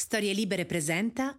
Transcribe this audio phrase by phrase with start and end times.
[0.00, 1.38] Storie Libere presenta.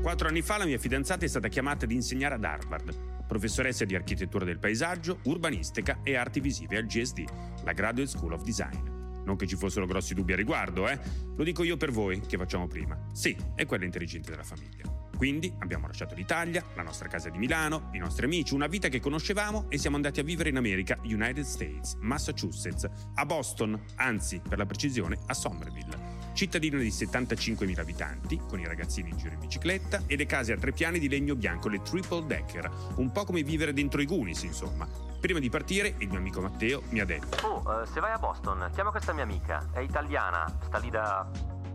[0.00, 3.96] Quattro anni fa la mia fidanzata è stata chiamata ad insegnare ad Harvard, professoressa di
[3.96, 7.24] architettura del paesaggio, urbanistica e arti visive al GSD,
[7.64, 9.24] la Graduate School of Design.
[9.24, 10.96] Non che ci fossero grossi dubbi a riguardo, eh?
[11.36, 12.96] Lo dico io per voi, che facciamo prima.
[13.12, 15.07] Sì, è quella intelligente della famiglia.
[15.18, 19.00] Quindi abbiamo lasciato l'Italia, la nostra casa di Milano, i nostri amici, una vita che
[19.00, 24.58] conoscevamo e siamo andati a vivere in America, United States, Massachusetts, a Boston, anzi, per
[24.58, 26.16] la precisione, a Somerville.
[26.34, 30.56] Cittadina di 75.000 abitanti, con i ragazzini in giro in bicicletta e le case a
[30.56, 34.44] tre piani di legno bianco, le triple decker, un po' come vivere dentro i Goonies,
[34.44, 34.86] insomma.
[35.18, 38.18] Prima di partire, il mio amico Matteo mi ha detto: Oh, eh, se vai a
[38.18, 39.68] Boston, chiama questa mia amica.
[39.72, 41.28] È italiana, sta lì da.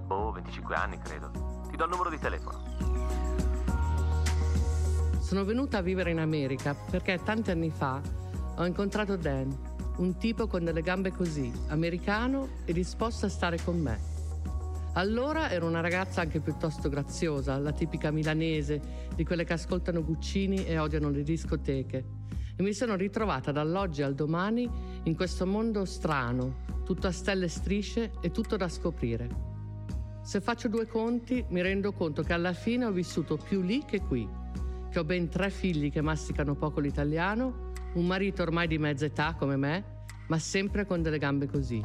[0.06, 1.53] boh, 25 anni credo.
[1.74, 2.62] Ti do il numero di telefono.
[5.20, 8.00] Sono venuta a vivere in America perché tanti anni fa
[8.58, 9.58] ho incontrato Dan,
[9.98, 14.00] un tipo con delle gambe così, americano e disposto a stare con me.
[14.94, 20.68] Allora ero una ragazza anche piuttosto graziosa, la tipica milanese, di quelle che ascoltano Guccini
[20.68, 22.06] e odiano le discoteche.
[22.56, 24.70] E mi sono ritrovata dall'oggi al domani
[25.06, 29.53] in questo mondo strano, tutto a stelle e strisce e tutto da scoprire.
[30.24, 34.00] Se faccio due conti, mi rendo conto che alla fine ho vissuto più lì che
[34.00, 34.26] qui,
[34.90, 39.36] che ho ben tre figli che masticano poco l'italiano, un marito ormai di mezza età
[39.38, 41.84] come me, ma sempre con delle gambe così.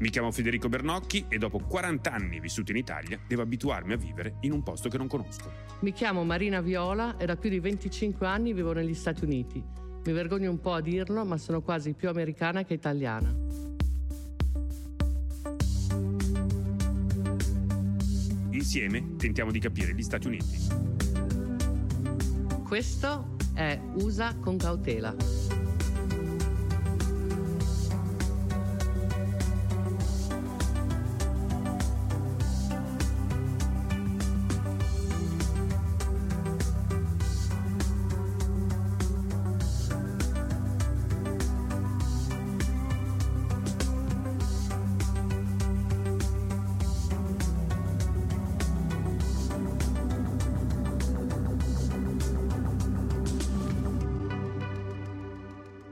[0.00, 4.36] Mi chiamo Federico Bernocchi e dopo 40 anni vissuti in Italia devo abituarmi a vivere
[4.40, 5.50] in un posto che non conosco.
[5.80, 9.64] Mi chiamo Marina Viola e da più di 25 anni vivo negli Stati Uniti.
[10.04, 13.67] Mi vergogno un po' a dirlo, ma sono quasi più americana che italiana.
[18.58, 20.56] Insieme tentiamo di capire gli Stati Uniti.
[22.64, 25.14] Questo è USA con cautela.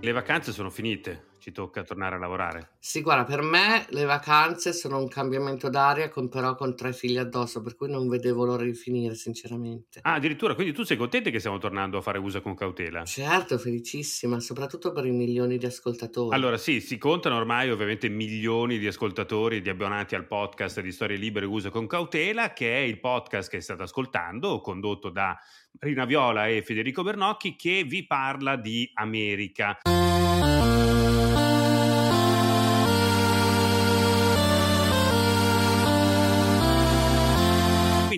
[0.07, 2.71] Le vacanze sono finite, ci tocca tornare a lavorare.
[2.81, 7.19] Sì, guarda, per me le vacanze sono un cambiamento d'aria, con, però con tre figli
[7.19, 10.01] addosso, per cui non vedevo l'ora di finire, sinceramente.
[10.03, 13.05] Ah, addirittura, quindi tu sei contenta che stiamo tornando a fare USA con cautela?
[13.05, 16.35] Certo, felicissima, soprattutto per i milioni di ascoltatori.
[16.35, 21.17] Allora sì, si contano ormai ovviamente milioni di ascoltatori, di abbonati al podcast di Storie
[21.17, 25.39] Libere USA con cautela, che è il podcast che state ascoltando, condotto da
[25.79, 29.79] Rina Viola e Federico Bernocchi, che vi parla di America.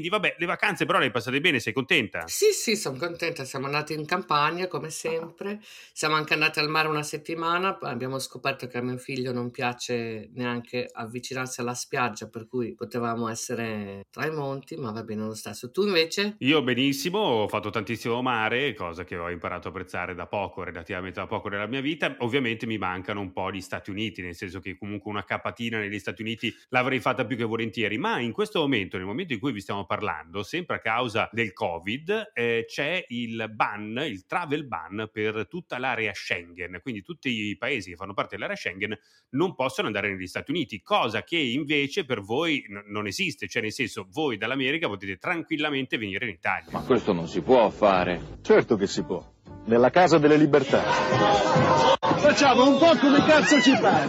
[0.09, 2.27] Quindi vabbè, le vacanze però le hai passate bene, sei contenta?
[2.27, 3.45] Sì, sì, sono contenta.
[3.45, 5.61] Siamo andati in campagna come sempre.
[5.93, 7.79] Siamo anche andati al mare una settimana.
[7.81, 13.29] Abbiamo scoperto che a mio figlio non piace neanche avvicinarsi alla spiaggia, per cui potevamo
[13.29, 15.71] essere tra i monti, ma va bene lo stesso.
[15.71, 16.37] Tu invece?
[16.39, 21.19] Io benissimo, ho fatto tantissimo mare, cosa che ho imparato a apprezzare da poco, relativamente
[21.19, 22.15] da poco nella mia vita.
[22.21, 25.99] Ovviamente mi mancano un po' gli Stati Uniti, nel senso che comunque una capatina negli
[25.99, 29.51] Stati Uniti l'avrei fatta più che volentieri, ma in questo momento, nel momento in cui
[29.51, 29.98] vi stiamo parlando,
[30.43, 36.13] sempre a causa del Covid, eh, c'è il ban, il travel ban per tutta l'area
[36.13, 38.99] Schengen, quindi tutti i paesi che fanno parte dell'area Schengen
[39.31, 43.63] non possono andare negli Stati Uniti, cosa che invece per voi n- non esiste, cioè
[43.63, 46.71] nel senso voi dall'America potete tranquillamente venire in Italia.
[46.73, 48.39] Ma questo non si può fare.
[48.43, 49.37] Certo che si può.
[49.69, 50.81] Nella Casa delle Libertà.
[52.01, 54.07] Facciamo un po' come cazzo ci pare.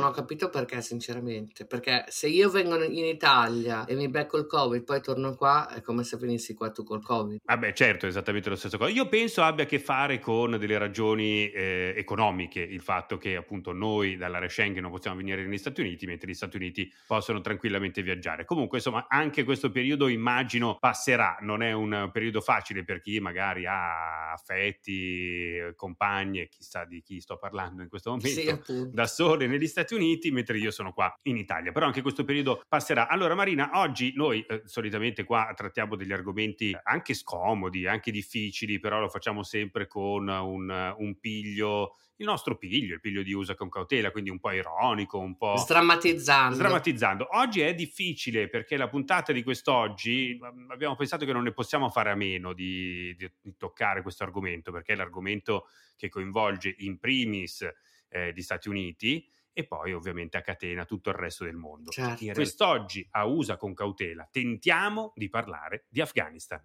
[0.00, 1.66] Non ho capito perché, sinceramente.
[1.66, 5.82] Perché se io vengo in Italia e mi becco il Covid, poi torno qua, è
[5.82, 7.40] come se venissi qua tu col Covid.
[7.44, 8.90] Vabbè, certo, è esattamente lo stesso cosa.
[8.90, 13.72] Io penso abbia a che fare con delle ragioni eh, economiche, il fatto che appunto
[13.72, 18.00] noi dall'area Schengen non possiamo venire negli Stati Uniti, mentre gli Stati Uniti possono tranquillamente
[18.02, 18.44] viaggiare.
[18.46, 23.66] Comunque, insomma, anche questo periodo immagino passerà, non è un periodo facile per chi magari
[23.66, 29.68] ha affetti, compagni, chissà di chi sto parlando in questo momento, Sì, da sole negli
[29.68, 31.70] Stati Uniti, mentre io sono qua in Italia.
[31.70, 33.06] Però anche questo periodo passerà.
[33.06, 38.98] Allora, Marina, oggi noi eh, solitamente qua trattiamo degli argomenti anche scomodi, anche difficili, però
[38.98, 43.70] lo facciamo sempre con un, un piglio il nostro piglio, il piglio di usa con
[43.70, 46.54] cautela, quindi un po' ironico, un po' sdrammatizzando.
[46.54, 47.28] sdrammatizzando.
[47.32, 51.88] Oggi è difficile perché la puntata di quest'oggi mm, abbiamo pensato che non ne possiamo
[51.88, 56.98] fare a meno di, di, di toccare questo argomento, perché è l'argomento che coinvolge in
[56.98, 57.66] primis
[58.10, 61.90] eh, gli Stati Uniti e poi ovviamente a catena tutto il resto del mondo.
[61.90, 62.32] Certo.
[62.32, 66.62] Quest'oggi a USA con cautela tentiamo di parlare di Afghanistan.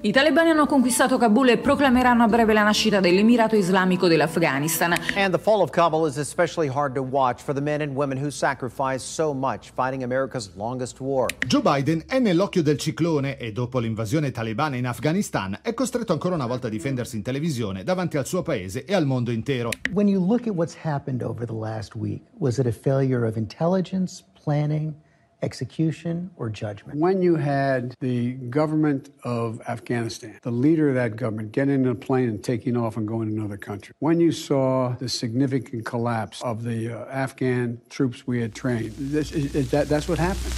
[0.00, 4.92] I talebani hanno conquistato Kabul e proclameranno a breve la nascita dell'Emirato Islamico dell'Afghanistan.
[5.16, 8.16] And the fall of Kabul is especially hard to watch for the men and women
[8.16, 11.26] who sacrificed so much fighting America's longest war.
[11.48, 16.36] Joe Biden è nell'occhio del ciclone e dopo l'invasione talebana in Afghanistan è costretto ancora
[16.36, 19.70] una volta a difendersi in televisione davanti al suo paese e al mondo intero.
[19.90, 23.36] When you look at what's happened over the last week, was it a failure of
[23.36, 24.94] intelligence, planning?
[25.42, 26.98] Execution, or judgment.
[26.98, 31.94] When you had the government of Afghanistan, the leader of that government getting in a
[31.94, 36.42] plane and taking off and going to another country, when you saw the significant collapse
[36.42, 40.52] of the uh, Afghan troops we had trained, this, is, that, that's what happened.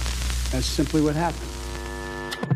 [0.51, 1.49] That's simply what happened.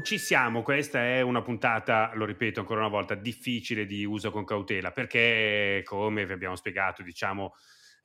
[0.02, 4.44] Ci siamo, questa è una puntata, lo ripeto ancora una volta, difficile di uso con
[4.44, 7.54] cautela, perché come vi abbiamo spiegato, diciamo,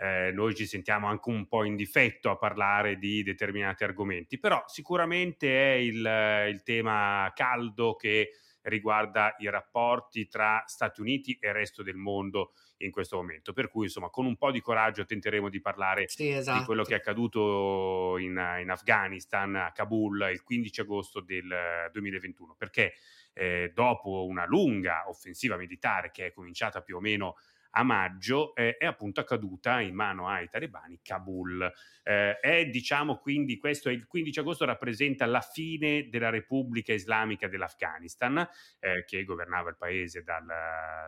[0.01, 4.65] eh, noi ci sentiamo anche un po' in difetto a parlare di determinati argomenti, però
[4.67, 8.31] sicuramente è il, il tema caldo che
[8.63, 13.53] riguarda i rapporti tra Stati Uniti e il resto del mondo in questo momento.
[13.53, 16.61] Per cui, insomma, con un po' di coraggio tenteremo di parlare sì, esatto.
[16.61, 18.31] di quello che è accaduto in,
[18.61, 22.95] in, Afghanistan, a Kabul, il 15 agosto del 2021, perché
[23.35, 27.37] eh, dopo una lunga offensiva militare che è cominciata più o meno
[27.71, 31.71] a maggio eh, è appunto accaduta in mano ai talebani Kabul.
[32.03, 38.39] Eh, è diciamo quindi questo il 15 agosto rappresenta la fine della Repubblica Islamica dell'Afghanistan
[38.79, 40.47] eh, che governava il paese dal,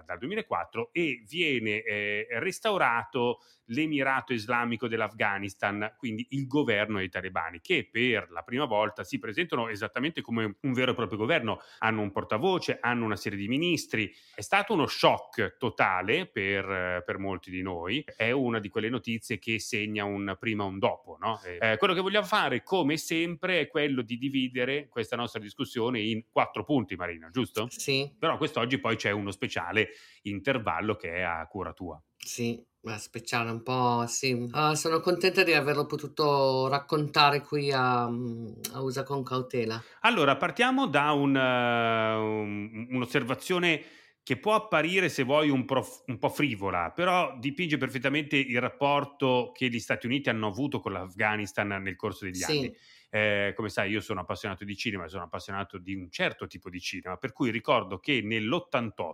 [0.04, 7.88] dal 2004 e viene eh, restaurato l'Emirato Islamico dell'Afghanistan, quindi il governo dei talebani, che
[7.90, 12.12] per la prima volta si presentano esattamente come un vero e proprio governo, hanno un
[12.12, 14.12] portavoce, hanno una serie di ministri.
[14.34, 19.38] È stato uno shock totale per, per molti di noi, è una di quelle notizie
[19.38, 21.16] che segna un prima e un dopo.
[21.20, 21.40] No?
[21.42, 26.24] Eh, quello che vogliamo fare, come sempre, è quello di dividere questa nostra discussione in
[26.30, 27.66] quattro punti, Marina, giusto?
[27.70, 28.12] Sì.
[28.18, 29.90] Però quest'oggi poi c'è uno speciale
[30.22, 32.02] intervallo che è a cura tua.
[32.16, 34.32] Sì, ma speciale un po', sì.
[34.32, 39.82] Uh, sono contenta di averlo potuto raccontare qui a, a USA con cautela.
[40.00, 43.82] Allora, partiamo da un, uh, un, un'osservazione
[44.24, 49.50] che può apparire, se vuoi, un, prof, un, po' frivola, però dipinge perfettamente il rapporto
[49.52, 52.44] che gli Stati Uniti hanno avuto con l'Afghanistan nel corso degli sì.
[52.44, 52.76] anni.
[53.14, 56.80] Eh, come sai, io sono appassionato di cinema, sono appassionato di un certo tipo di
[56.80, 59.12] cinema, per cui ricordo che nell'88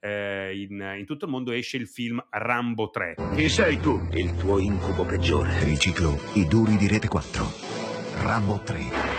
[0.00, 3.16] eh, in, in, tutto il mondo esce il film Rambo 3.
[3.34, 4.00] Chi sei tu?
[4.12, 5.62] Il tuo incubo peggiore.
[5.64, 7.44] Riciclo i duri di Rete 4.
[8.22, 9.17] Rambo 3.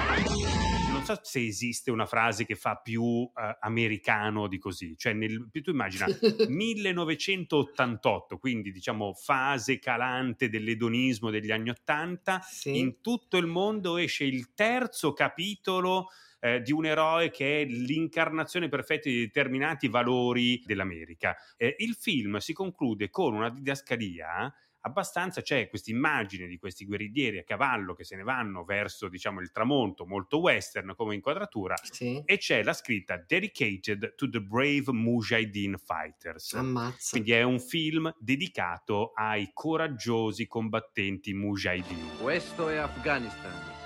[1.09, 5.71] So se esiste una frase che fa più uh, americano di così, cioè nel, tu
[5.71, 6.05] immagina
[6.47, 12.77] 1988, quindi diciamo fase calante dell'edonismo degli anni 80, sì.
[12.77, 16.09] in tutto il mondo esce il terzo capitolo
[16.41, 21.35] eh, di un eroe che è l'incarnazione perfetta di determinati valori dell'America.
[21.57, 27.39] Eh, il film si conclude con una didascalia abbastanza c'è questa immagine di questi guerriglieri
[27.39, 32.21] a cavallo che se ne vanno verso diciamo il tramonto molto western come inquadratura sì.
[32.25, 37.11] e c'è la scritta dedicated to the brave mujahideen fighters Ammazza.
[37.11, 43.79] quindi è un film dedicato ai coraggiosi combattenti mujahideen questo è Afghanistan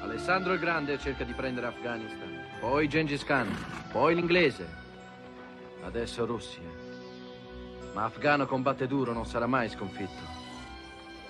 [0.00, 3.48] Alessandro il Grande cerca di prendere Afghanistan, poi Gengis Khan,
[3.90, 4.66] poi l'inglese,
[5.82, 6.87] adesso Russia.
[7.94, 10.36] Ma Afgano combatte duro, non sarà mai sconfitto.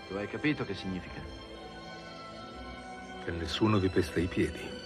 [0.08, 1.20] Tu hai capito che significa?
[3.24, 4.78] Che nessuno vi pesta i piedi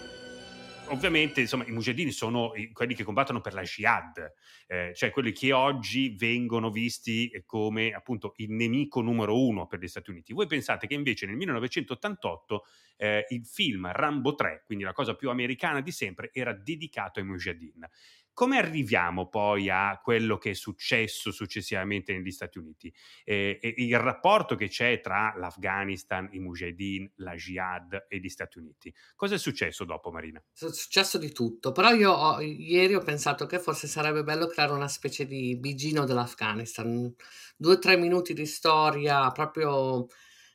[0.93, 4.33] ovviamente insomma, i mujahideen sono quelli che combattono per la jihad,
[4.67, 9.89] eh, cioè quelli che oggi vengono visti come appunto il nemico numero uno per gli
[9.89, 10.33] Stati Uniti.
[10.33, 12.65] Voi pensate che invece nel 1988
[12.97, 17.27] eh, il film Rambo 3, quindi la cosa più americana di sempre, era dedicato ai
[17.27, 17.89] mujahideen.
[18.35, 22.93] Come arriviamo poi a quello che è successo successivamente negli Stati Uniti?
[23.25, 28.93] Eh, il rapporto che c'è tra l'Afghanistan, i Mujahideen, la Jihad e gli Stati Uniti.
[29.15, 30.43] Cosa è successo dopo, Marina?
[30.55, 34.73] È successo di tutto, però io ho, ieri ho pensato che forse sarebbe bello creare
[34.73, 37.15] una specie di bigino dell'Afghanistan.
[37.57, 40.07] Due o tre minuti di storia proprio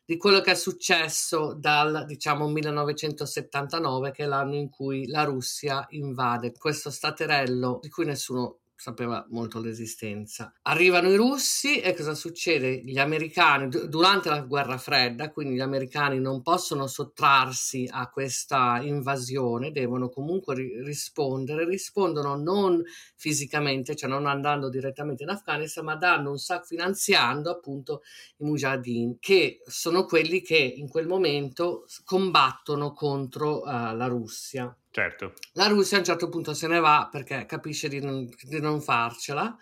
[0.07, 5.85] di quello che è successo dal diciamo 1979 che è l'anno in cui la Russia
[5.89, 10.53] invade questo staterello di cui nessuno sapeva molto l'esistenza.
[10.61, 12.83] Arrivano i russi e cosa succede?
[12.83, 19.71] Gli americani, durante la guerra fredda, quindi gli americani non possono sottrarsi a questa invasione,
[19.71, 22.83] devono comunque ri- rispondere, rispondono non
[23.15, 28.03] fisicamente, cioè non andando direttamente in Afghanistan, ma dando un sacco, finanziando appunto
[28.37, 34.75] i mujahideen, che sono quelli che in quel momento combattono contro uh, la Russia.
[34.89, 35.33] Certo.
[35.53, 38.81] La Russia a un certo punto se ne va perché capisce di non, di non
[38.81, 39.57] farcela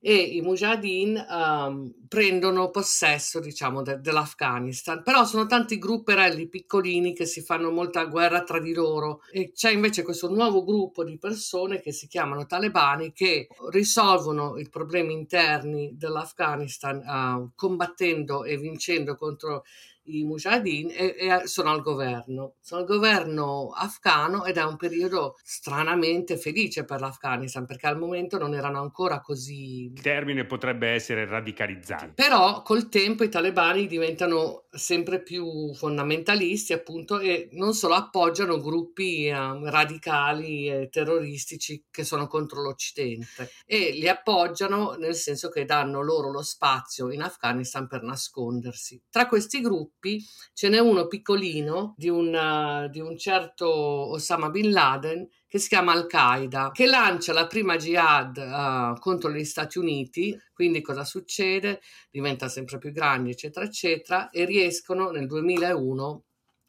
[0.00, 5.02] e i Mujahideen um, prendono possesso, diciamo, de- dell'Afghanistan.
[5.02, 9.70] Però sono tanti grupperelli piccolini che si fanno molta guerra tra di loro e c'è
[9.70, 15.96] invece questo nuovo gruppo di persone che si chiamano talebani che risolvono i problemi interni
[15.96, 19.64] dell'Afghanistan uh, combattendo e vincendo contro
[20.08, 22.54] i mujahideen e, e, sono al governo.
[22.60, 28.38] Sono al governo afghano ed è un periodo stranamente felice per l'Afghanistan perché al momento
[28.38, 29.92] non erano ancora così...
[29.92, 32.12] Il termine potrebbe essere radicalizzati.
[32.14, 39.26] Però col tempo i talebani diventano sempre più fondamentalisti appunto e non solo appoggiano gruppi
[39.26, 46.00] eh, radicali e terroristici che sono contro l'Occidente e li appoggiano nel senso che danno
[46.00, 49.02] loro lo spazio in Afghanistan per nascondersi.
[49.10, 55.28] Tra questi gruppi ce n'è uno piccolino di un, di un certo Osama Bin Laden
[55.48, 60.82] che si chiama Al-Qaeda, che lancia la prima jihad uh, contro gli Stati Uniti, quindi
[60.82, 61.80] cosa succede?
[62.10, 66.24] Diventa sempre più grande, eccetera, eccetera, e riescono nel 2001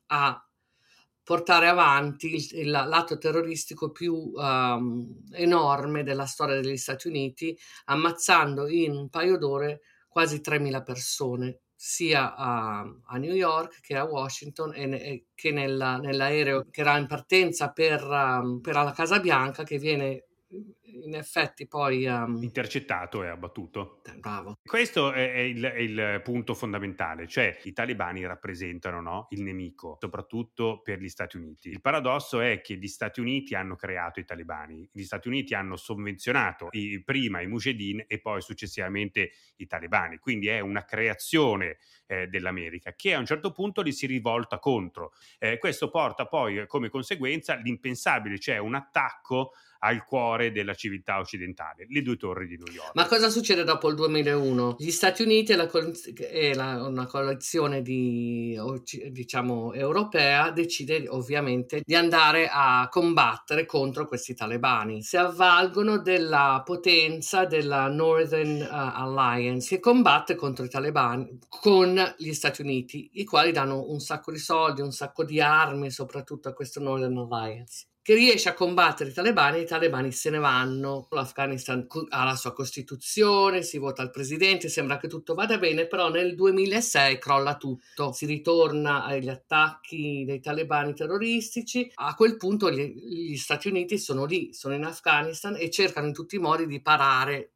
[0.07, 0.49] a
[1.21, 7.55] portare avanti il, il lato terroristico più um, enorme della storia degli Stati Uniti,
[7.85, 14.03] ammazzando in un paio d'ore quasi 3.000 persone sia a, a, New York che a
[14.03, 19.21] Washington e, e che nella, nell'aereo che era in partenza per, um, per la Casa
[19.21, 22.05] Bianca che viene in effetti poi...
[22.05, 22.41] Um...
[22.41, 24.01] Intercettato e abbattuto.
[24.05, 24.57] Eh, bravo.
[24.63, 29.97] Questo è, è, il, è, il, punto fondamentale, cioè i talebani rappresentano no, il nemico,
[29.99, 31.69] soprattutto per gli Stati Uniti.
[31.69, 35.75] Il paradosso è che gli Stati Uniti hanno creato i talebani, gli Stati Uniti hanno
[35.75, 41.77] sovvenzionato i, prima i mujahideen e poi successivamente i talebani, quindi è una creazione
[42.07, 45.13] eh, dell'America che a un certo punto li si rivolta contro.
[45.37, 51.85] Eh, questo porta poi come conseguenza l'impensabile, cioè un attacco al cuore della civiltà occidentale,
[51.89, 52.91] le due torri di New York.
[52.95, 54.75] Ma cosa succede dopo il 2001?
[54.77, 55.69] Gli Stati Uniti e, la,
[56.31, 58.59] e la, una coalizione di,
[59.09, 65.01] diciamo, europea decide ovviamente di andare a combattere contro questi talebani.
[65.01, 72.33] Si avvalgono della potenza della Northern uh, Alliance che combatte contro i talebani con gli
[72.33, 76.53] Stati Uniti, i quali danno un sacco di soldi, un sacco di armi soprattutto a
[76.53, 81.85] questa Northern Alliance che riesce a combattere i talebani, i talebani se ne vanno, l'Afghanistan
[82.09, 86.33] ha la sua costituzione, si vota il presidente, sembra che tutto vada bene, però nel
[86.33, 93.37] 2006 crolla tutto, si ritorna agli attacchi dei talebani terroristici, a quel punto gli, gli
[93.37, 97.51] Stati Uniti sono lì, sono in Afghanistan e cercano in tutti i modi di parare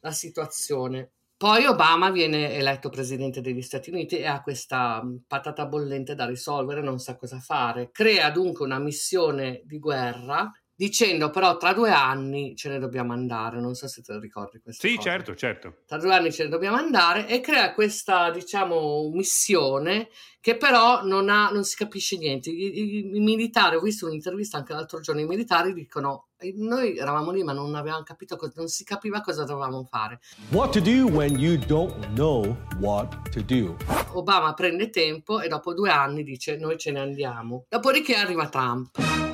[0.00, 1.12] la situazione.
[1.42, 6.24] Poi Obama viene eletto presidente degli Stati Uniti e ha questa mm, patata bollente da
[6.24, 7.90] risolvere, non sa cosa fare.
[7.90, 10.48] Crea dunque una missione di guerra
[10.82, 14.58] dicendo però tra due anni ce ne dobbiamo andare, non so se te lo ricordi
[14.58, 14.84] questo.
[14.84, 15.10] Sì, cosa.
[15.10, 15.76] certo, certo.
[15.86, 20.08] Tra due anni ce ne dobbiamo andare e crea questa, diciamo, missione
[20.40, 22.50] che però non, ha, non si capisce niente.
[22.50, 27.30] I, i, I, militari, ho visto un'intervista anche l'altro giorno, i militari dicono noi eravamo
[27.30, 30.18] lì ma non avevamo capito, cosa, non si capiva cosa dovevamo fare.
[30.50, 33.76] What to do when you don't know what to do.
[34.14, 37.66] Obama prende tempo e dopo due anni dice noi ce ne andiamo.
[37.68, 39.31] Dopodiché arriva Trump.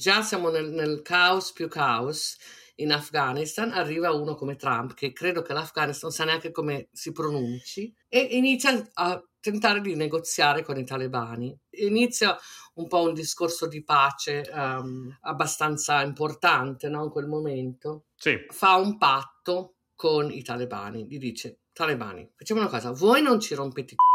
[0.00, 2.38] Già siamo nel, nel caos più caos
[2.76, 7.12] in Afghanistan arriva uno come Trump, che credo che l'Afghanistan non sa neanche come si
[7.12, 11.54] pronunci, e inizia a tentare di negoziare con i talebani.
[11.82, 12.34] Inizia
[12.74, 17.04] un po' un discorso di pace um, abbastanza importante no?
[17.04, 18.06] in quel momento.
[18.16, 18.38] Sì.
[18.48, 23.54] Fa un patto con i talebani, gli dice, talebani, facciamo una cosa, voi non ci
[23.54, 24.09] rompete i c***o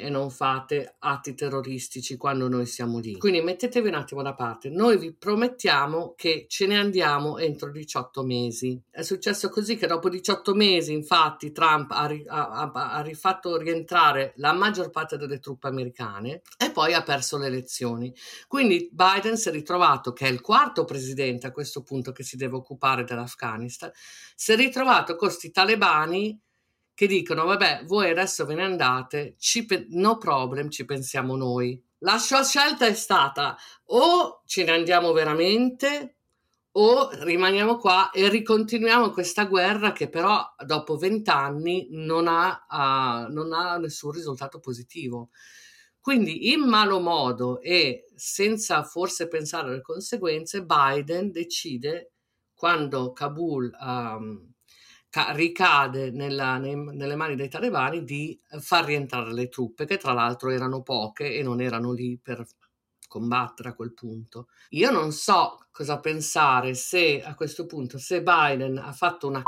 [0.00, 3.16] e non fate atti terroristici quando noi siamo lì.
[3.16, 4.68] Quindi mettetevi un attimo da parte.
[4.68, 8.80] Noi vi promettiamo che ce ne andiamo entro 18 mesi.
[8.90, 14.52] È successo così che dopo 18 mesi, infatti, Trump ha, ha, ha rifatto rientrare la
[14.52, 18.14] maggior parte delle truppe americane e poi ha perso le elezioni.
[18.46, 22.36] Quindi Biden si è ritrovato, che è il quarto presidente a questo punto che si
[22.36, 23.90] deve occupare dell'Afghanistan,
[24.34, 26.38] si è ritrovato con questi talebani
[27.00, 31.82] che dicono vabbè voi adesso ve ne andate, pe- no problem, ci pensiamo noi.
[32.00, 36.16] La sua scelta è stata o ce ne andiamo veramente
[36.72, 43.78] o rimaniamo qua e ricontinuiamo questa guerra che però dopo vent'anni non uh, non ha
[43.78, 45.30] nessun risultato positivo.
[46.00, 52.12] Quindi in malo modo e senza forse pensare alle conseguenze, Biden decide
[52.52, 54.49] quando Kabul um,
[55.10, 60.12] ca- ricade nella, nei, nelle mani dei talebani di far rientrare le truppe, che tra
[60.12, 62.46] l'altro erano poche e non erano lì per
[63.06, 64.46] combattere a quel punto.
[64.70, 69.42] Io non so cosa pensare se a questo punto, se Biden ha fatto una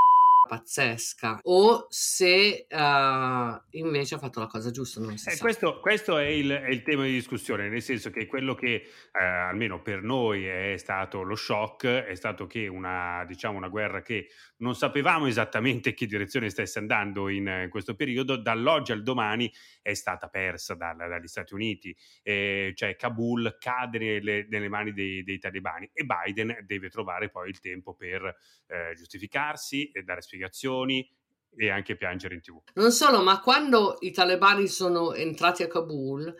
[0.48, 5.00] pazzesca o se uh, invece ha fatto la cosa giusta.
[5.00, 5.38] Eh.
[5.38, 9.24] Questo, questo è, il, è, il, tema di discussione, nel senso che quello che eh,
[9.24, 14.28] almeno per noi è stato lo shock è stato che una, diciamo, una guerra che
[14.58, 19.94] non sapevamo esattamente che direzione stesse andando in, in questo periodo, dall'oggi al domani è
[19.94, 25.38] stata persa dal, dagli Stati Uniti, eh, cioè Kabul cade nelle, nelle mani dei, dei,
[25.38, 31.06] talebani e Biden deve trovare poi il tempo per eh, giustificarsi e dare spiegazioni spiegazioni
[31.54, 32.62] e anche piangere in tv.
[32.74, 36.34] Non solo, ma quando i talebani sono entrati a Kabul,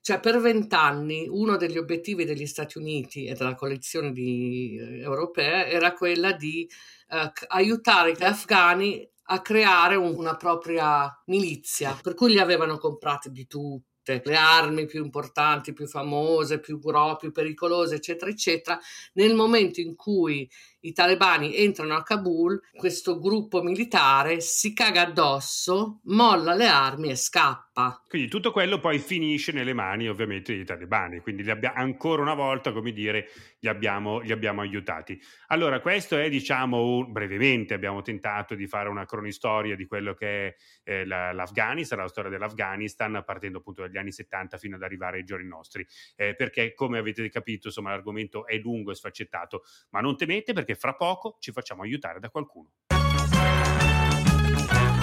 [0.00, 5.66] cioè per vent'anni uno degli obiettivi degli Stati Uniti e della coalizione di, eh, europea
[5.66, 6.68] era quella di
[7.08, 13.30] eh, aiutare gli afghani a creare un, una propria milizia, per cui li avevano comprati
[13.30, 18.78] di tutto le armi più importanti, più famose, più, più pericolose, eccetera, eccetera,
[19.12, 20.50] nel momento in cui
[20.82, 27.16] i talebani entrano a Kabul, questo gruppo militare si caga addosso, molla le armi e
[27.16, 28.02] scappa.
[28.08, 32.72] Quindi tutto quello poi finisce nelle mani ovviamente dei talebani, quindi abbia, ancora una volta,
[32.72, 33.28] come dire,
[33.60, 35.20] li abbiamo, li abbiamo aiutati.
[35.48, 40.54] Allora, questo è, diciamo, brevemente abbiamo tentato di fare una cronistoria di quello che è
[40.84, 45.24] eh, la, l'Afghanistan, la storia dell'Afghanistan, partendo appunto dagli anni 70 fino ad arrivare ai
[45.24, 45.86] giorni nostri,
[46.16, 50.71] eh, perché come avete capito, insomma, l'argomento è lungo e sfaccettato, ma non temete perché
[50.74, 52.70] fra poco ci facciamo aiutare da qualcuno.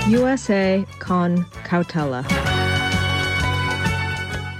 [0.07, 2.23] USA con cautela.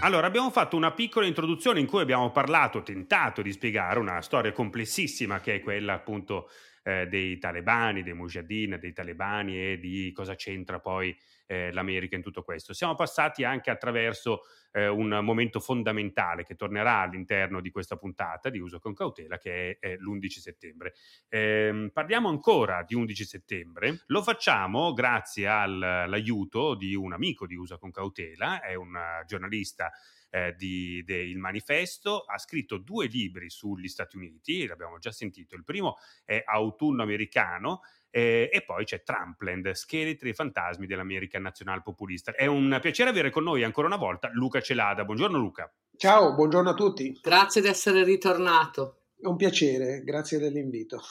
[0.01, 4.51] Allora, abbiamo fatto una piccola introduzione in cui abbiamo parlato, tentato di spiegare una storia
[4.51, 6.49] complessissima che è quella appunto
[6.83, 11.15] eh, dei talebani, dei mujahideen, dei talebani e di cosa c'entra poi
[11.49, 12.73] eh, l'America in tutto questo.
[12.73, 18.59] Siamo passati anche attraverso eh, un momento fondamentale che tornerà all'interno di questa puntata di
[18.59, 20.93] uso con cautela che è, è l'11 settembre.
[21.27, 27.55] Eh, parliamo ancora di 11 settembre, lo facciamo grazie al, all'aiuto di un amico di
[27.55, 29.91] uso con cautela, è un giornalista
[30.29, 35.55] eh, di, de, Il Manifesto, ha scritto due libri sugli Stati Uniti, l'abbiamo già sentito,
[35.55, 41.83] il primo è Autunno americano eh, e poi c'è Trumpland, scheletri e fantasmi dell'America nazional
[41.83, 42.33] populista.
[42.33, 45.05] È un piacere avere con noi ancora una volta Luca Celada.
[45.05, 45.71] Buongiorno Luca.
[45.95, 47.17] Ciao, buongiorno a tutti.
[47.21, 49.01] Grazie di essere ritornato.
[49.19, 51.01] È un piacere, grazie dell'invito.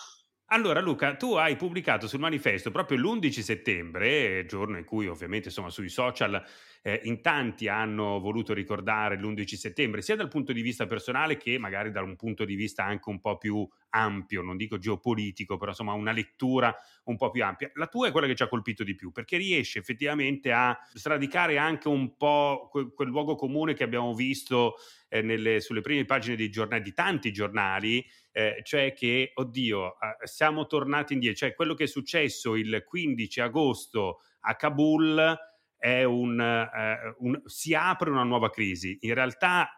[0.50, 5.68] Allora Luca, tu hai pubblicato sul manifesto proprio l'11 settembre, giorno in cui ovviamente insomma
[5.68, 6.42] sui social
[6.88, 11.58] eh, in tanti hanno voluto ricordare l'11 settembre, sia dal punto di vista personale che
[11.58, 15.70] magari da un punto di vista anche un po' più ampio, non dico geopolitico, però
[15.70, 16.74] insomma una lettura
[17.04, 17.70] un po' più ampia.
[17.74, 21.58] La tua è quella che ci ha colpito di più, perché riesce effettivamente a sradicare
[21.58, 24.76] anche un po' quel, quel luogo comune che abbiamo visto
[25.10, 30.26] eh, nelle, sulle prime pagine dei giornali, di tanti giornali, eh, cioè che, oddio, eh,
[30.26, 35.36] siamo tornati indietro, cioè quello che è successo il 15 agosto a Kabul
[35.80, 38.98] un, eh, un, si apre una nuova crisi.
[39.02, 39.68] In realtà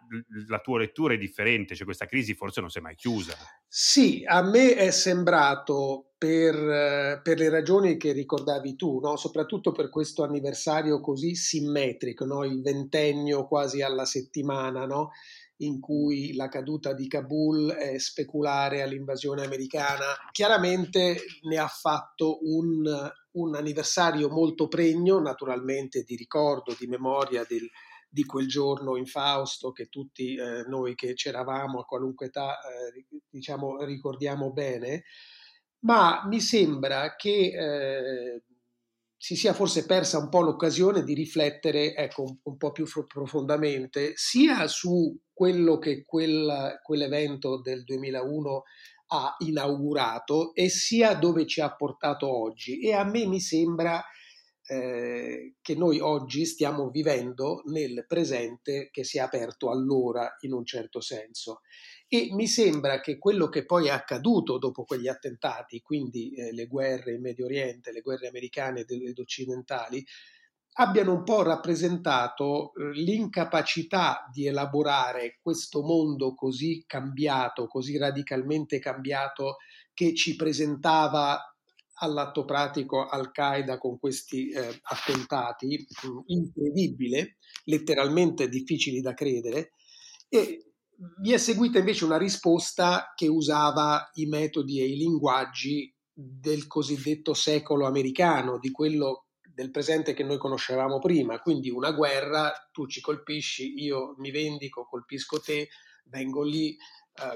[0.48, 3.34] la tua lettura è differente, cioè questa crisi forse non si è mai chiusa.
[3.66, 9.16] Sì, a me è sembrato per, per le ragioni che ricordavi tu, no?
[9.16, 12.44] soprattutto per questo anniversario così simmetrico, no?
[12.44, 15.10] il ventennio quasi alla settimana, no?
[15.60, 23.10] in cui la caduta di Kabul è speculare all'invasione americana, chiaramente ne ha fatto un,
[23.32, 27.68] un anniversario molto pregno, naturalmente di ricordo, di memoria del,
[28.08, 33.84] di quel giorno infausto che tutti eh, noi che c'eravamo a qualunque età eh, diciamo
[33.84, 35.04] ricordiamo bene,
[35.80, 38.42] ma mi sembra che eh,
[39.16, 44.12] si sia forse persa un po' l'occasione di riflettere ecco, un, un po' più profondamente
[44.16, 48.62] sia su quello che quel, quell'evento del 2001
[49.12, 52.80] ha inaugurato e sia dove ci ha portato oggi.
[52.80, 54.02] E a me mi sembra
[54.70, 60.64] eh, che noi oggi stiamo vivendo nel presente che si è aperto allora in un
[60.64, 61.62] certo senso.
[62.06, 66.66] E mi sembra che quello che poi è accaduto dopo quegli attentati, quindi eh, le
[66.66, 70.04] guerre in Medio Oriente, le guerre americane ed occidentali,
[70.74, 79.56] abbiano un po' rappresentato eh, l'incapacità di elaborare questo mondo così cambiato, così radicalmente cambiato
[79.92, 81.38] che ci presentava
[82.02, 89.72] all'atto pratico Al-Qaeda con questi eh, attentati, mh, incredibile, letteralmente difficili da credere,
[90.28, 90.72] e
[91.20, 97.34] vi è seguita invece una risposta che usava i metodi e i linguaggi del cosiddetto
[97.34, 99.26] secolo americano, di quello
[99.60, 104.86] del presente che noi conoscevamo prima, quindi una guerra, tu ci colpisci, io mi vendico,
[104.86, 105.68] colpisco te,
[106.04, 107.34] vengo lì, eh,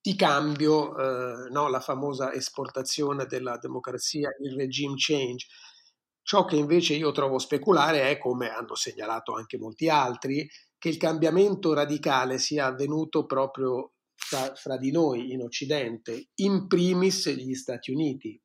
[0.00, 1.68] ti cambio, eh, no?
[1.68, 5.46] la famosa esportazione della democrazia, il regime change.
[6.22, 10.96] Ciò che invece io trovo speculare è, come hanno segnalato anche molti altri, che il
[10.96, 17.92] cambiamento radicale sia avvenuto proprio fra, fra di noi in Occidente, in primis gli Stati
[17.92, 18.42] Uniti,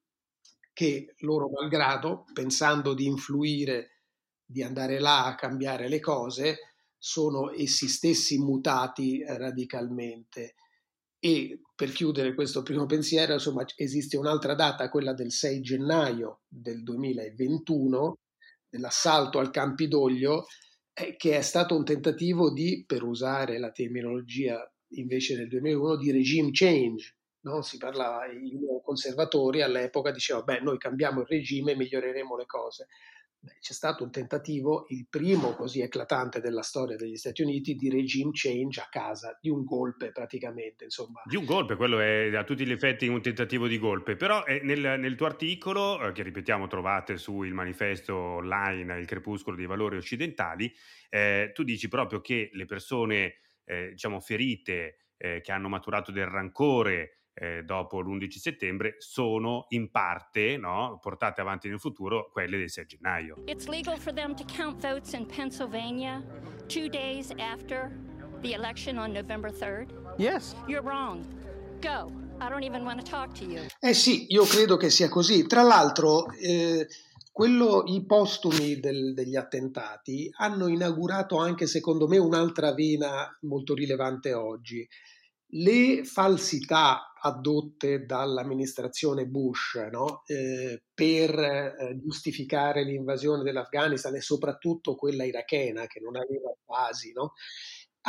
[0.79, 4.03] che loro malgrado, pensando di influire,
[4.45, 6.59] di andare là a cambiare le cose,
[6.97, 10.55] sono essi stessi mutati radicalmente.
[11.19, 16.81] E per chiudere questo primo pensiero, insomma, esiste un'altra data, quella del 6 gennaio del
[16.81, 18.19] 2021,
[18.69, 20.45] dell'assalto al Campidoglio,
[20.93, 24.57] eh, che è stato un tentativo di, per usare la terminologia
[24.91, 27.17] invece del 2001, di regime change.
[27.41, 27.61] No?
[27.61, 32.87] Si parlava, i conservatori all'epoca dicevano, beh, noi cambiamo il regime e miglioreremo le cose.
[33.41, 37.89] Beh, c'è stato un tentativo, il primo così eclatante della storia degli Stati Uniti, di
[37.89, 40.83] regime change a casa, di un golpe praticamente.
[40.83, 41.21] Insomma.
[41.23, 44.59] Di un golpe, quello è a tutti gli effetti un tentativo di golpe, però eh,
[44.63, 49.67] nel, nel, tuo articolo, eh, che ripetiamo trovate su il manifesto online Il crepuscolo dei
[49.67, 50.69] valori occidentali,
[51.07, 57.18] eh, tu dici proprio che le persone eh, diciamo ferite, che hanno maturato del rancore,
[57.39, 62.85] eh, dopo l'11 settembre sono in parte no, portate avanti nel futuro quelle del 6
[62.85, 63.35] gennaio.
[63.45, 66.21] It's legal for them to count votes in Pennsylvania
[66.67, 67.91] two days after
[68.41, 69.91] the election on November 3rd?
[70.17, 70.55] Yes.
[70.67, 71.25] You're wrong.
[71.81, 72.11] Go.
[72.41, 73.61] I don't even want to talk to you.
[73.79, 75.45] Eh sì, io credo che sia così.
[75.45, 76.87] Tra l'altro, eh,
[77.31, 84.33] quello, i postumi del, degli attentati hanno inaugurato anche, secondo me, un'altra vena molto rilevante
[84.33, 84.87] oggi.
[85.51, 90.23] Le falsità addotte dall'amministrazione Bush no?
[90.25, 97.33] eh, per eh, giustificare l'invasione dell'Afghanistan e soprattutto quella irachena che non aveva basi, no?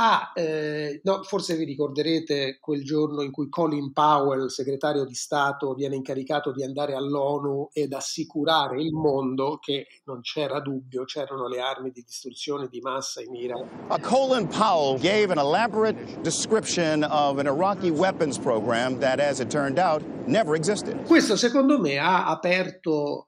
[0.03, 5.75] Ah, eh, no, forse vi ricorderete quel giorno in cui Colin Powell, segretario di Stato,
[5.75, 11.61] viene incaricato di andare all'ONU ed assicurare il mondo che non c'era dubbio, c'erano le
[11.61, 13.67] armi di distruzione di massa in Iraq.
[13.91, 19.51] Uh, Colin Powell gave an elaborate description of an Iraqi weapons program that, as it
[19.51, 20.97] turned out, never existed.
[21.05, 23.27] Questo secondo me ha aperto,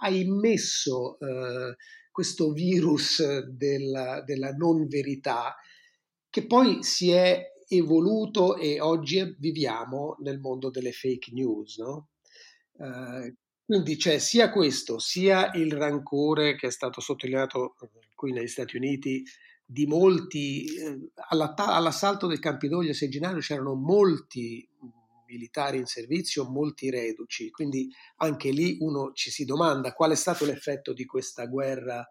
[0.00, 1.74] ha immesso eh,
[2.12, 5.56] questo virus della, della non verità
[6.34, 11.78] che poi si è evoluto e oggi viviamo nel mondo delle fake news.
[11.78, 12.08] No?
[12.72, 13.32] Uh,
[13.64, 18.76] quindi c'è sia questo, sia il rancore che è stato sottolineato eh, qui negli Stati
[18.76, 19.22] Uniti
[19.64, 24.68] di molti, eh, all'assalto del Campidoglio a Segginario c'erano molti
[25.28, 30.44] militari in servizio, molti reduci, quindi anche lì uno ci si domanda qual è stato
[30.44, 32.04] l'effetto di questa guerra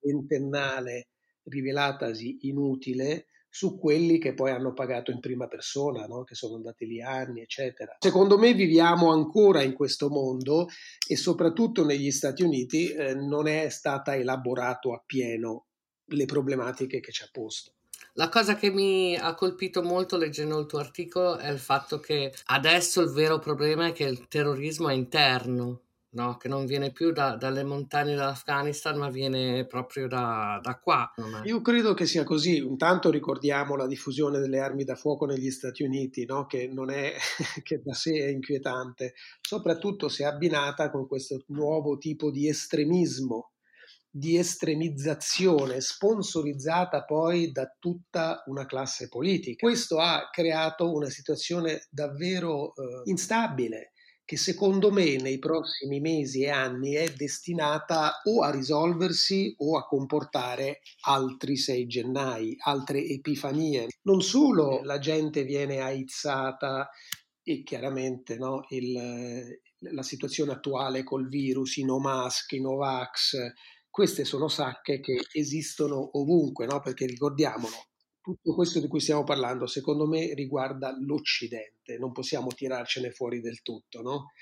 [0.00, 1.10] ventennale
[1.44, 6.22] rivelatasi inutile su quelli che poi hanno pagato in prima persona, no?
[6.22, 7.96] che sono andati lì anni, eccetera.
[7.98, 10.68] Secondo me viviamo ancora in questo mondo
[11.04, 15.66] e soprattutto negli Stati Uniti eh, non è stata elaborato appieno
[16.04, 17.72] le problematiche che ci ha posto.
[18.12, 22.32] La cosa che mi ha colpito molto leggendo il tuo articolo è il fatto che
[22.44, 26.36] adesso il vero problema è che il terrorismo è interno, no?
[26.36, 31.12] che non viene più da, dalle montagne dell'Afghanistan, ma viene proprio da, da qua.
[31.44, 32.56] Io credo che sia così.
[32.56, 36.46] Intanto ricordiamo la diffusione delle armi da fuoco negli Stati Uniti, no?
[36.46, 37.14] che non è
[37.62, 43.52] che da sé è inquietante, soprattutto se abbinata con questo nuovo tipo di estremismo
[44.10, 49.66] di estremizzazione sponsorizzata poi da tutta una classe politica.
[49.66, 53.92] Questo ha creato una situazione davvero eh, instabile
[54.28, 59.86] che secondo me nei prossimi mesi e anni è destinata o a risolversi o a
[59.86, 63.86] comportare altri 6 gennai, altre epifanie.
[64.02, 66.90] Non solo la gente viene aizzata
[67.42, 68.92] e chiaramente no, il,
[69.78, 73.34] la situazione attuale col virus, i no mask, i no vax,
[73.88, 76.80] queste sono sacche che esistono ovunque, no?
[76.80, 77.87] perché ricordiamolo,
[78.34, 83.62] tutto questo di cui stiamo parlando, secondo me, riguarda l'Occidente, non possiamo tirarcene fuori del
[83.62, 84.02] tutto.
[84.02, 84.32] No?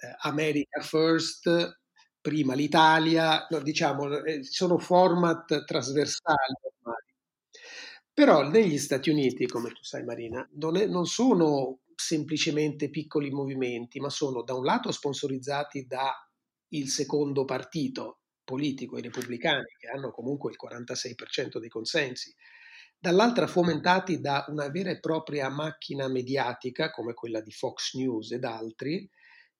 [0.00, 1.78] Eh, America first,
[2.20, 7.04] prima l'Italia, diciamo, eh, sono format trasversali ormai.
[8.12, 14.00] Però negli Stati Uniti, come tu sai Marina, non, è, non sono semplicemente piccoli movimenti,
[14.00, 20.50] ma sono da un lato sponsorizzati dal secondo partito politico, i repubblicani, che hanno comunque
[20.50, 22.34] il 46% dei consensi,
[22.98, 28.44] dall'altra fomentati da una vera e propria macchina mediatica come quella di Fox News ed
[28.44, 29.08] altri,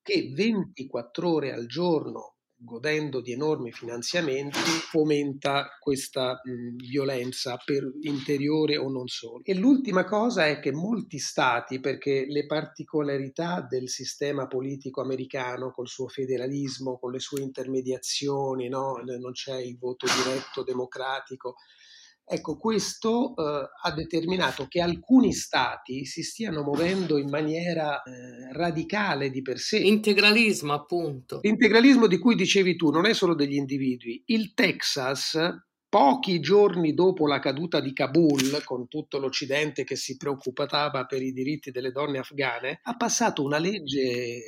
[0.03, 8.79] che 24 ore al giorno godendo di enormi finanziamenti, fomenta questa mh, violenza per interiore
[8.79, 9.43] o non solo.
[9.45, 15.89] E l'ultima cosa è che molti stati, perché le particolarità del sistema politico americano, col
[15.89, 19.03] suo federalismo, con le sue intermediazioni, no?
[19.05, 21.57] non c'è il voto diretto democratico,
[22.29, 29.31] Ecco, questo eh, ha determinato che alcuni stati si stiano muovendo in maniera eh, radicale
[29.31, 29.79] di per sé.
[29.79, 31.39] Integralismo, appunto.
[31.43, 34.25] L'integralismo di cui dicevi tu non è solo degli individui.
[34.27, 35.39] Il Texas,
[35.89, 41.33] pochi giorni dopo la caduta di Kabul, con tutto l'Occidente che si preoccupava per i
[41.33, 44.43] diritti delle donne afghane, ha passato una legge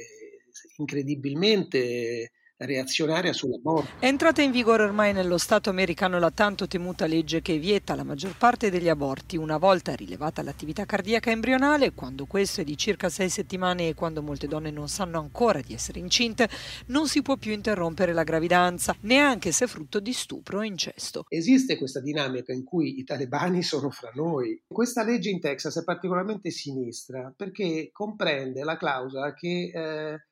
[0.78, 3.90] incredibilmente reazionaria sulla morte.
[3.98, 8.04] È entrata in vigore ormai nello Stato americano la tanto temuta legge che vieta la
[8.04, 13.08] maggior parte degli aborti una volta rilevata l'attività cardiaca embrionale, quando questo è di circa
[13.08, 16.48] sei settimane e quando molte donne non sanno ancora di essere incinte,
[16.86, 21.24] non si può più interrompere la gravidanza, neanche se frutto di stupro o incesto.
[21.28, 24.60] Esiste questa dinamica in cui i talebani sono fra noi.
[24.66, 30.27] Questa legge in Texas è particolarmente sinistra perché comprende la clausola che eh,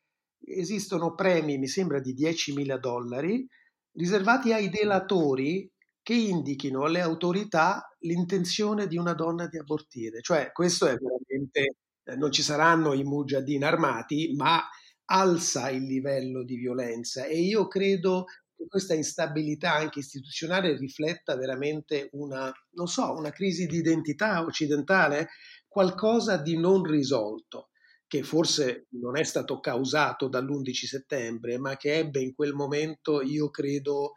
[0.47, 3.47] esistono premi, mi sembra, di 10.000 dollari
[3.93, 5.71] riservati ai delatori
[6.03, 10.21] che indichino alle autorità l'intenzione di una donna di abortire.
[10.21, 14.63] Cioè, questo è veramente, eh, non ci saranno i mujahideen armati, ma
[15.07, 18.25] alza il livello di violenza e io credo
[18.57, 25.29] che questa instabilità anche istituzionale rifletta veramente una, non so, una crisi di identità occidentale,
[25.69, 27.69] qualcosa di non risolto
[28.07, 33.51] che forse non è stato causato dall'11 settembre, ma che ebbe in quel momento, io
[33.51, 34.13] credo,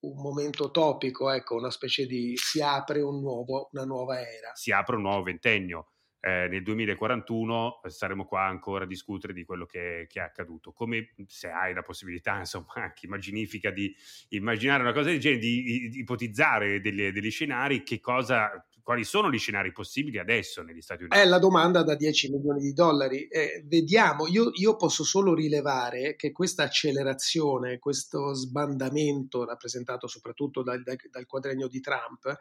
[0.00, 4.50] un momento topico, ecco, una specie di si apre un nuovo, una nuova era.
[4.54, 5.92] Si apre un nuovo ventennio.
[6.22, 10.72] Eh, nel 2041 saremo qua ancora a discutere di quello che, che, è accaduto.
[10.72, 13.94] Come se hai la possibilità, insomma, anche immaginifica di
[14.30, 19.30] immaginare una cosa del genere, di, di ipotizzare delle, degli scenari, che cosa quali sono
[19.30, 21.18] gli scenari possibili adesso negli Stati Uniti?
[21.18, 23.26] È la domanda da 10 milioni di dollari.
[23.28, 30.82] Eh, vediamo, io, io, posso solo rilevare che questa accelerazione, questo sbandamento rappresentato soprattutto dal,
[30.82, 32.36] dal, quadregno di Trump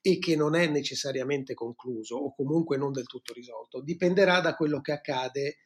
[0.00, 4.80] e che non è necessariamente concluso o comunque non del tutto risolto, dipenderà da quello
[4.80, 5.56] che accade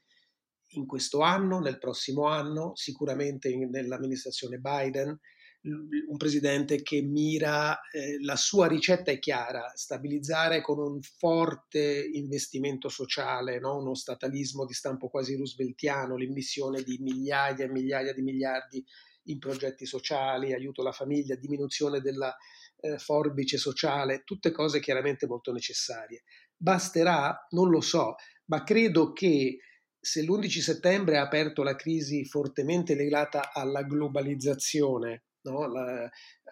[0.74, 5.18] in questo anno, nel prossimo anno, sicuramente in, nell'amministrazione Biden
[5.64, 12.88] un presidente che mira, eh, la sua ricetta è chiara, stabilizzare con un forte investimento
[12.88, 13.78] sociale, no?
[13.78, 18.84] uno statalismo di stampo quasi rooseveltiano, l'immissione di migliaia e migliaia di miliardi
[19.26, 22.34] in progetti sociali, aiuto alla famiglia, diminuzione della
[22.80, 26.24] eh, forbice sociale, tutte cose chiaramente molto necessarie.
[26.56, 27.46] Basterà?
[27.50, 29.58] Non lo so, ma credo che
[30.00, 35.66] se l'11 settembre ha aperto la crisi fortemente legata alla globalizzazione, no?
[35.66, 36.10] La,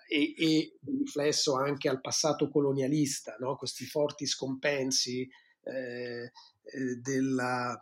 [0.09, 3.57] e, e riflesso anche al passato colonialista, no?
[3.57, 5.29] questi forti scompensi
[5.63, 7.79] eh, eh, della,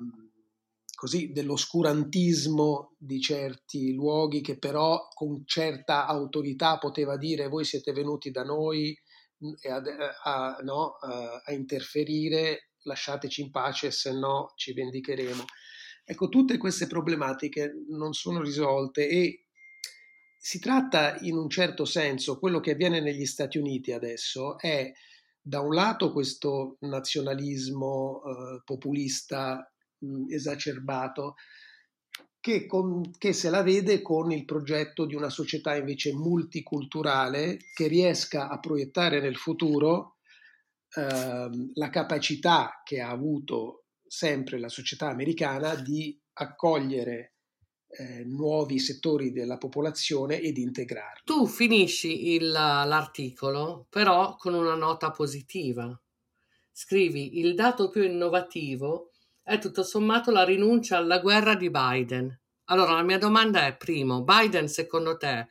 [0.94, 8.30] così, dell'oscurantismo di certi luoghi che però con certa autorità poteva dire voi siete venuti
[8.30, 8.96] da noi
[9.44, 9.82] mm, a,
[10.22, 15.44] a, no, a, a interferire, lasciateci in pace, se no ci vendicheremo.
[16.04, 19.47] Ecco, tutte queste problematiche non sono risolte e
[20.48, 24.90] si tratta in un certo senso, quello che avviene negli Stati Uniti adesso è
[25.42, 31.34] da un lato questo nazionalismo eh, populista mh, esacerbato
[32.40, 37.86] che, con, che, se la vede con il progetto di una società invece multiculturale che
[37.86, 40.16] riesca a proiettare nel futuro
[40.96, 47.34] eh, la capacità che ha avuto sempre la società americana di accogliere
[47.88, 51.22] eh, nuovi settori della popolazione ed integrarli.
[51.24, 55.98] Tu finisci il, l'articolo però con una nota positiva.
[56.70, 59.10] Scrivi il dato più innovativo
[59.42, 62.38] è tutto sommato la rinuncia alla guerra di Biden.
[62.66, 65.48] Allora la mia domanda è, primo, Biden secondo te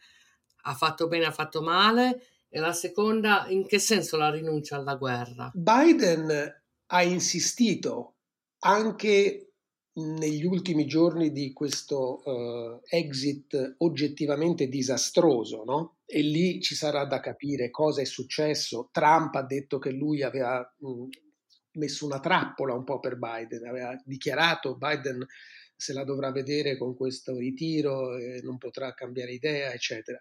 [0.68, 2.28] ha fatto bene, ha fatto male?
[2.50, 5.52] E la seconda, in che senso la rinuncia alla guerra?
[5.54, 8.16] Biden ha insistito
[8.60, 9.47] anche
[9.98, 15.98] negli ultimi giorni di questo uh, exit oggettivamente disastroso, no?
[16.06, 18.90] E lì ci sarà da capire cosa è successo.
[18.92, 21.06] Trump ha detto che lui aveva mh,
[21.74, 25.26] messo una trappola un po' per Biden, aveva dichiarato Biden
[25.76, 30.20] se la dovrà vedere con questo ritiro, e non potrà cambiare idea, eccetera.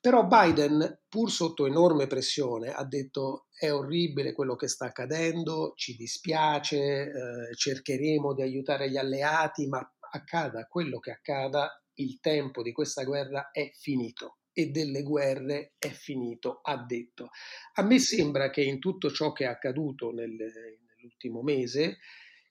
[0.00, 5.94] Però Biden, pur sotto enorme pressione, ha detto è orribile quello che sta accadendo, ci
[5.94, 9.78] dispiace, eh, cercheremo di aiutare gli alleati, ma
[10.10, 15.90] accada quello che accada, il tempo di questa guerra è finito e delle guerre è
[15.90, 17.28] finito, ha detto.
[17.74, 21.98] A me sembra che in tutto ciò che è accaduto nel, nell'ultimo mese,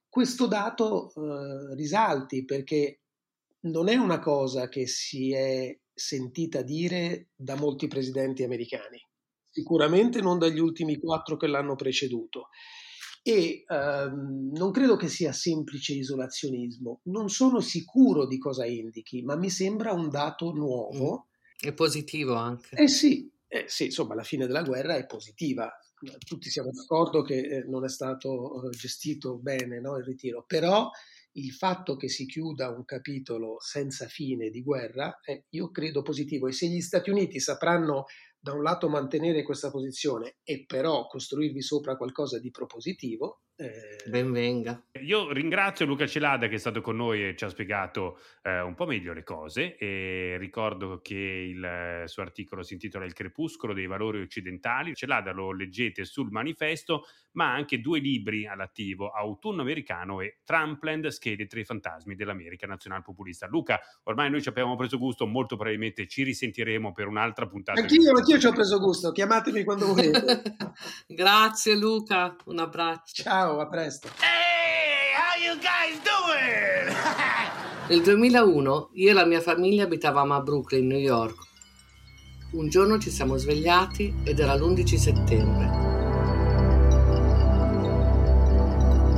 [0.08, 3.02] questo dato eh, risalti perché
[3.64, 9.06] non è una cosa che si è sentita dire da molti presidenti americani,
[9.52, 12.50] sicuramente non dagli ultimi quattro che l'hanno preceduto.
[13.24, 19.36] E ehm, non credo che sia semplice isolazionismo, non sono sicuro di cosa indichi, ma
[19.36, 21.28] mi sembra un dato nuovo.
[21.28, 21.70] Mm.
[21.70, 22.76] È positivo anche.
[22.76, 25.72] Eh sì, eh sì, insomma, la fine della guerra è positiva.
[26.26, 30.90] Tutti siamo d'accordo che eh, non è stato eh, gestito bene no, il ritiro, però
[31.34, 36.48] il fatto che si chiuda un capitolo senza fine di guerra è, io credo, positivo
[36.48, 38.06] e se gli Stati Uniti sapranno
[38.44, 43.92] da un lato mantenere questa posizione e però costruirvi sopra qualcosa di propositivo, eh...
[44.06, 44.82] Ben venga.
[45.02, 48.74] Io ringrazio Luca Celada che è stato con noi e ci ha spiegato eh, un
[48.74, 53.74] po' meglio le cose e ricordo che il eh, suo articolo si intitola Il crepuscolo
[53.74, 54.96] dei valori occidentali.
[54.96, 61.08] Celada lo leggete sul manifesto, ma ha anche due libri all'attivo, Autunno americano e Trumpland,
[61.08, 63.48] scheletri e fantasmi dell'America nazionalpopulista.
[63.48, 67.80] Luca, ormai noi ci abbiamo preso gusto, molto probabilmente ci risentiremo per un'altra puntata.
[67.80, 70.42] Anch'io, anch'io ci ho preso gusto, chiamatemi quando volete.
[71.08, 73.24] Grazie Luca, un abbraccio.
[73.24, 73.51] Ciao.
[73.52, 74.08] Ciao, a presto.
[74.22, 76.96] Hey, how you guys doing?
[77.90, 81.36] Nel 2001 io e la mia famiglia abitavamo a Brooklyn, New York.
[82.54, 85.70] Un giorno ci siamo svegliati ed era l'11 settembre.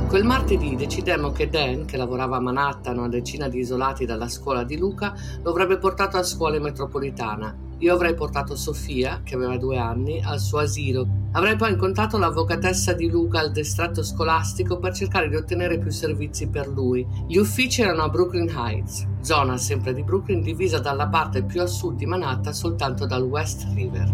[0.08, 4.64] Quel martedì decidemmo che Dan, che lavorava a Manhattan, una decina di isolati dalla scuola
[4.64, 9.76] di Luca, lo avrebbe portato a scuola metropolitana io avrei portato Sofia, che aveva due
[9.78, 11.06] anni, al suo asilo.
[11.32, 16.48] Avrei poi incontrato l'avvocatessa di Luca al distretto scolastico per cercare di ottenere più servizi
[16.48, 17.06] per lui.
[17.26, 21.66] Gli uffici erano a Brooklyn Heights, zona sempre di Brooklyn divisa dalla parte più a
[21.66, 24.12] sud di Manhattan soltanto dal West River.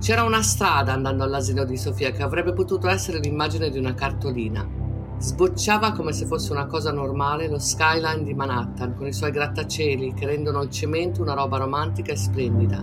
[0.00, 4.87] C'era una strada andando all'asilo di Sofia che avrebbe potuto essere l'immagine di una cartolina.
[5.20, 10.14] Sbocciava come se fosse una cosa normale lo skyline di Manhattan con i suoi grattacieli
[10.14, 12.80] che rendono il cemento una roba romantica e splendida.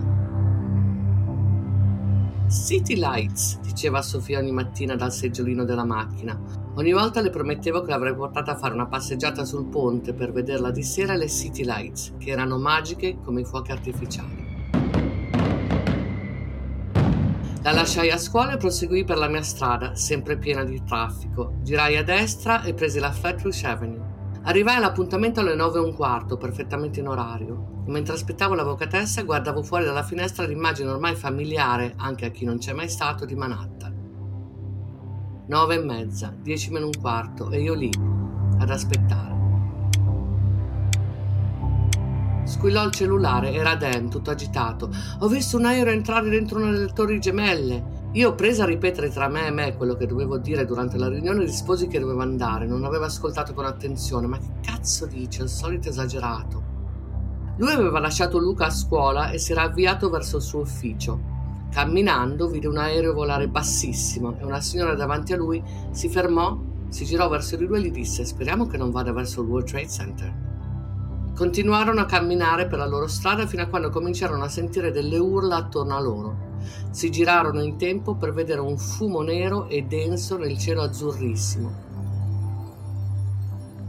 [2.48, 6.38] City Lights, diceva Sofia ogni mattina dal seggiolino della macchina.
[6.74, 10.70] Ogni volta le promettevo che l'avrei portata a fare una passeggiata sul ponte per vederla
[10.70, 14.45] di sera le City Lights, che erano magiche come i fuochi artificiali.
[17.66, 21.56] La lasciai a scuola e proseguì per la mia strada, sempre piena di traffico.
[21.62, 24.38] Girai a destra e presi la Flatbush Avenue.
[24.44, 27.82] Arrivai all'appuntamento alle nove e un quarto, perfettamente in orario.
[27.86, 32.72] mentre aspettavo l'avvocatessa, guardavo fuori dalla finestra l'immagine ormai familiare, anche a chi non c'è
[32.72, 33.94] mai stato, di Manhattan.
[35.48, 37.90] Nove e mezza, dieci meno un quarto, e io lì,
[38.60, 39.35] ad aspettare.
[42.46, 44.88] Squillò il cellulare, era Dan, tutto agitato.
[45.18, 48.04] Ho visto un aereo entrare dentro una delle torri gemelle.
[48.12, 51.40] Io, presa a ripetere tra me e me quello che dovevo dire durante la riunione,
[51.40, 52.64] risposi che dovevo andare.
[52.66, 54.28] Non avevo ascoltato con attenzione.
[54.28, 55.42] Ma che cazzo dice?
[55.42, 56.62] Il solito esagerato.
[57.56, 61.34] Lui aveva lasciato Luca a scuola e si era avviato verso il suo ufficio.
[61.72, 66.56] Camminando vide un aereo volare bassissimo e una signora davanti a lui si fermò,
[66.90, 69.66] si girò verso di lui e gli disse: Speriamo che non vada verso il World
[69.66, 70.55] Trade Center.
[71.36, 75.56] Continuarono a camminare per la loro strada fino a quando cominciarono a sentire delle urla
[75.56, 76.36] attorno a loro.
[76.92, 81.84] Si girarono in tempo per vedere un fumo nero e denso nel cielo azzurrissimo.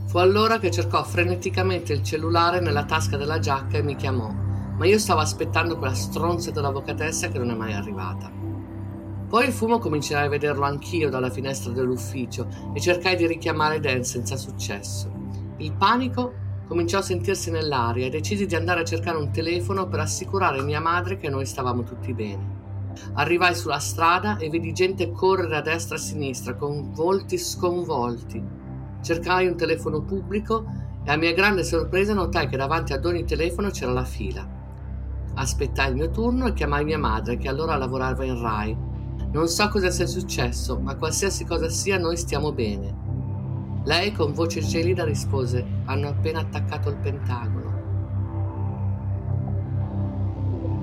[0.07, 4.85] Fu allora che cercò freneticamente il cellulare nella tasca della giacca e mi chiamò, ma
[4.85, 8.29] io stavo aspettando quella stronza dell'avvocatessa che non è mai arrivata.
[9.29, 14.03] Poi il fumo cominciai a vederlo anch'io dalla finestra dell'ufficio e cercai di richiamare Dan
[14.03, 15.09] senza successo.
[15.57, 20.01] Il panico cominciò a sentirsi nell'aria e decisi di andare a cercare un telefono per
[20.01, 22.55] assicurare mia madre che noi stavamo tutti bene.
[23.13, 28.43] Arrivai sulla strada e vidi gente correre a destra e a sinistra con volti sconvolti.
[29.01, 30.65] Cercai un telefono pubblico
[31.03, 34.45] e a mia grande sorpresa notai che davanti ad ogni telefono c'era la fila.
[35.35, 38.77] Aspettai il mio turno e chiamai mia madre che allora lavorava in RAI.
[39.31, 43.06] Non so cosa sia successo, ma qualsiasi cosa sia noi stiamo bene.
[43.87, 47.75] Lei con voce gelida rispose: Hanno appena attaccato il Pentagono.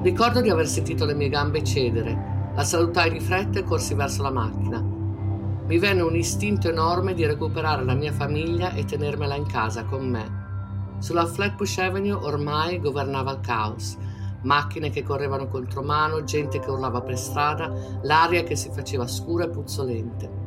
[0.01, 2.53] Ricordo di aver sentito le mie gambe cedere.
[2.55, 4.81] La salutai di fretta e corsi verso la macchina.
[4.81, 10.09] Mi venne un istinto enorme di recuperare la mia famiglia e tenermela in casa con
[10.09, 10.97] me.
[10.97, 13.99] Sulla Flatbush Avenue ormai governava il caos.
[14.45, 19.51] Macchine che correvano contromano, gente che urlava per strada, l'aria che si faceva scura e
[19.51, 20.44] puzzolente.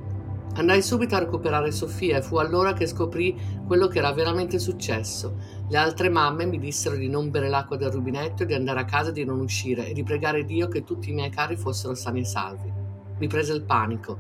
[0.58, 5.38] Andai subito a recuperare Sofia e fu allora che scoprì quello che era veramente successo.
[5.70, 8.86] Le altre mamme mi dissero di non bere l'acqua del rubinetto e di andare a
[8.86, 11.94] casa e di non uscire e di pregare Dio che tutti i miei cari fossero
[11.94, 12.74] sani e salvi.
[13.20, 14.18] Mi prese il panico.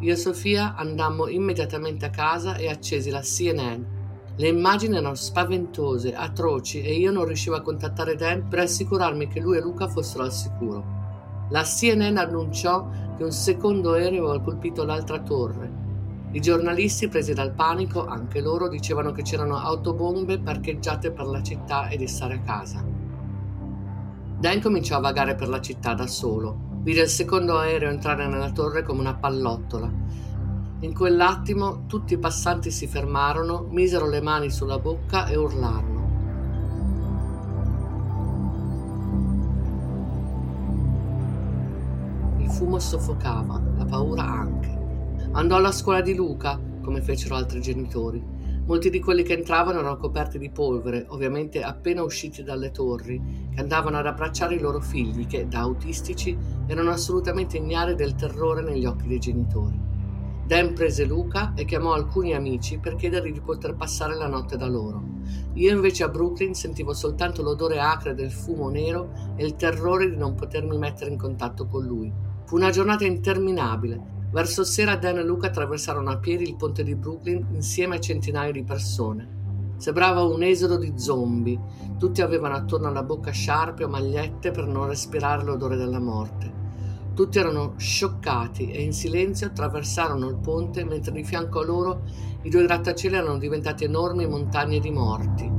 [0.00, 3.96] Io e Sofia andammo immediatamente a casa e accesi la CNN
[4.38, 9.40] le immagini erano spaventose, atroci e io non riuscivo a contattare Dan per assicurarmi che
[9.40, 10.97] lui e Luca fossero al sicuro.
[11.50, 15.86] La CNN annunciò che un secondo aereo aveva colpito l'altra torre.
[16.32, 21.88] I giornalisti, presi dal panico, anche loro dicevano che c'erano autobombe parcheggiate per la città
[21.88, 22.84] e di stare a casa.
[24.38, 26.66] Dan cominciò a vagare per la città da solo.
[26.82, 30.08] Vide il secondo aereo entrare nella torre come una pallottola
[30.80, 35.97] in quell'attimo tutti i passanti si fermarono, misero le mani sulla bocca e urlarono.
[42.68, 44.78] Fumo soffocava, la paura anche.
[45.32, 48.22] Andò alla scuola di Luca, come fecero altri genitori.
[48.66, 53.60] Molti di quelli che entravano erano coperti di polvere, ovviamente appena usciti dalle torri, che
[53.60, 58.84] andavano ad abbracciare i loro figli che, da autistici, erano assolutamente ignari del terrore negli
[58.84, 59.80] occhi dei genitori.
[60.44, 64.66] Dan prese Luca e chiamò alcuni amici per chiedergli di poter passare la notte da
[64.66, 65.02] loro.
[65.54, 70.16] Io invece a Brooklyn sentivo soltanto l'odore acre del fumo nero e il terrore di
[70.16, 72.27] non potermi mettere in contatto con lui.
[72.48, 74.00] Fu una giornata interminabile.
[74.30, 78.50] Verso sera Dan e Luca attraversarono a piedi il ponte di Brooklyn insieme a centinaia
[78.50, 79.74] di persone.
[79.76, 81.60] Sembrava un esodo di zombie.
[81.98, 86.50] Tutti avevano attorno alla bocca sciarpe o magliette per non respirare l'odore della morte.
[87.12, 92.00] Tutti erano scioccati e in silenzio attraversarono il ponte mentre di fianco a loro
[92.44, 95.57] i due grattacieli erano diventati enormi montagne di morti.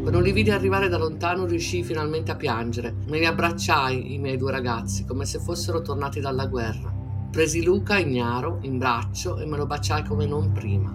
[0.00, 2.94] Quando li vidi arrivare da lontano riuscii finalmente a piangere.
[3.06, 6.90] Me li abbracciai, i miei due ragazzi, come se fossero tornati dalla guerra.
[7.30, 10.92] Presi Luca, ignaro, in braccio e me lo baciai come non prima.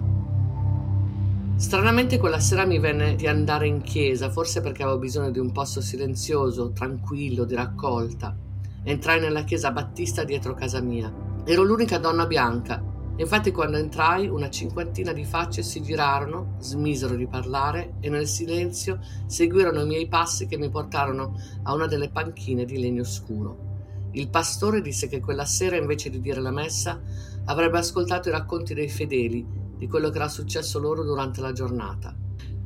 [1.56, 5.52] Stranamente quella sera mi venne di andare in chiesa, forse perché avevo bisogno di un
[5.52, 8.36] posto silenzioso, tranquillo, di raccolta.
[8.82, 11.10] Entrai nella chiesa battista dietro casa mia.
[11.44, 12.82] Ero l'unica donna bianca.
[13.18, 18.98] Infatti quando entrai una cinquantina di facce si girarono, smisero di parlare e nel silenzio
[19.26, 24.10] seguirono i miei passi che mi portarono a una delle panchine di legno scuro.
[24.12, 27.00] Il pastore disse che quella sera invece di dire la messa
[27.46, 29.46] avrebbe ascoltato i racconti dei fedeli
[29.76, 32.14] di quello che era successo loro durante la giornata.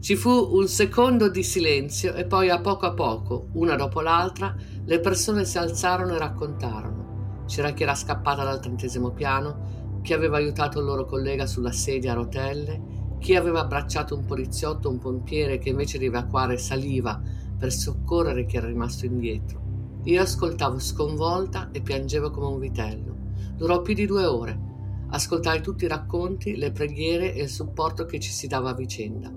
[0.00, 4.56] Ci fu un secondo di silenzio e poi a poco a poco, una dopo l'altra,
[4.84, 7.44] le persone si alzarono e raccontarono.
[7.46, 12.12] C'era chi era scappata dal trentesimo piano, chi aveva aiutato il loro collega sulla sedia
[12.12, 17.20] a rotelle, chi aveva abbracciato un poliziotto o un pompiere che invece di evacuare saliva
[17.58, 19.60] per soccorrere chi era rimasto indietro.
[20.04, 23.16] Io ascoltavo sconvolta e piangevo come un vitello.
[23.56, 24.68] Durò più di due ore
[25.12, 29.28] Ascoltai tutti i racconti, le preghiere e il supporto che ci si dava a vicenda.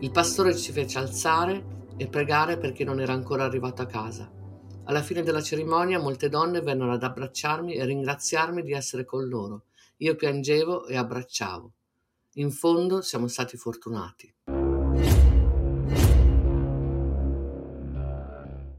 [0.00, 4.30] Il pastore ci fece alzare e pregare perché non era ancora arrivato a casa.
[4.84, 9.62] Alla fine della cerimonia molte donne vennero ad abbracciarmi e ringraziarmi di essere con loro.
[10.02, 11.72] Io piangevo e abbracciavo.
[12.34, 14.34] In fondo siamo stati fortunati.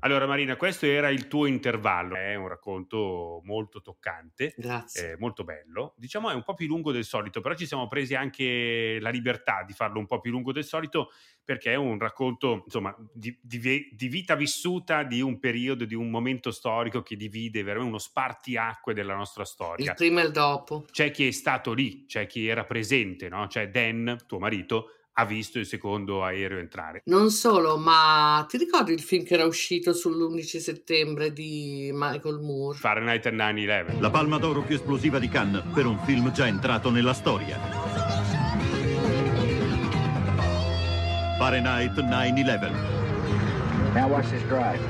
[0.04, 4.54] Allora Marina, questo era il tuo intervallo, è un racconto molto toccante,
[4.95, 8.14] eh, molto bello, diciamo è un po' più lungo del solito, però ci siamo presi
[8.14, 11.10] anche la libertà di farlo un po' più lungo del solito
[11.41, 16.10] perché è un racconto insomma di, di, di vita vissuta, di un periodo, di un
[16.10, 19.91] momento storico che divide veramente uno spartiacque della nostra storia.
[19.91, 20.84] Il prima e il dopo.
[20.91, 23.47] C'è chi è stato lì, c'è chi era presente, no?
[23.47, 27.01] c'è Dan, tuo marito, ha visto il secondo aereo entrare.
[27.05, 32.78] Non solo, ma ti ricordi il film che era uscito sull'11 settembre di Michael Moore?
[32.78, 33.99] Fahrenheit 9-11.
[33.99, 37.59] La palma d'oro più esplosiva di Cannes per un film già entrato nella storia.
[41.38, 42.72] Fahrenheit 9-11.
[43.93, 44.82] Now watch this drive.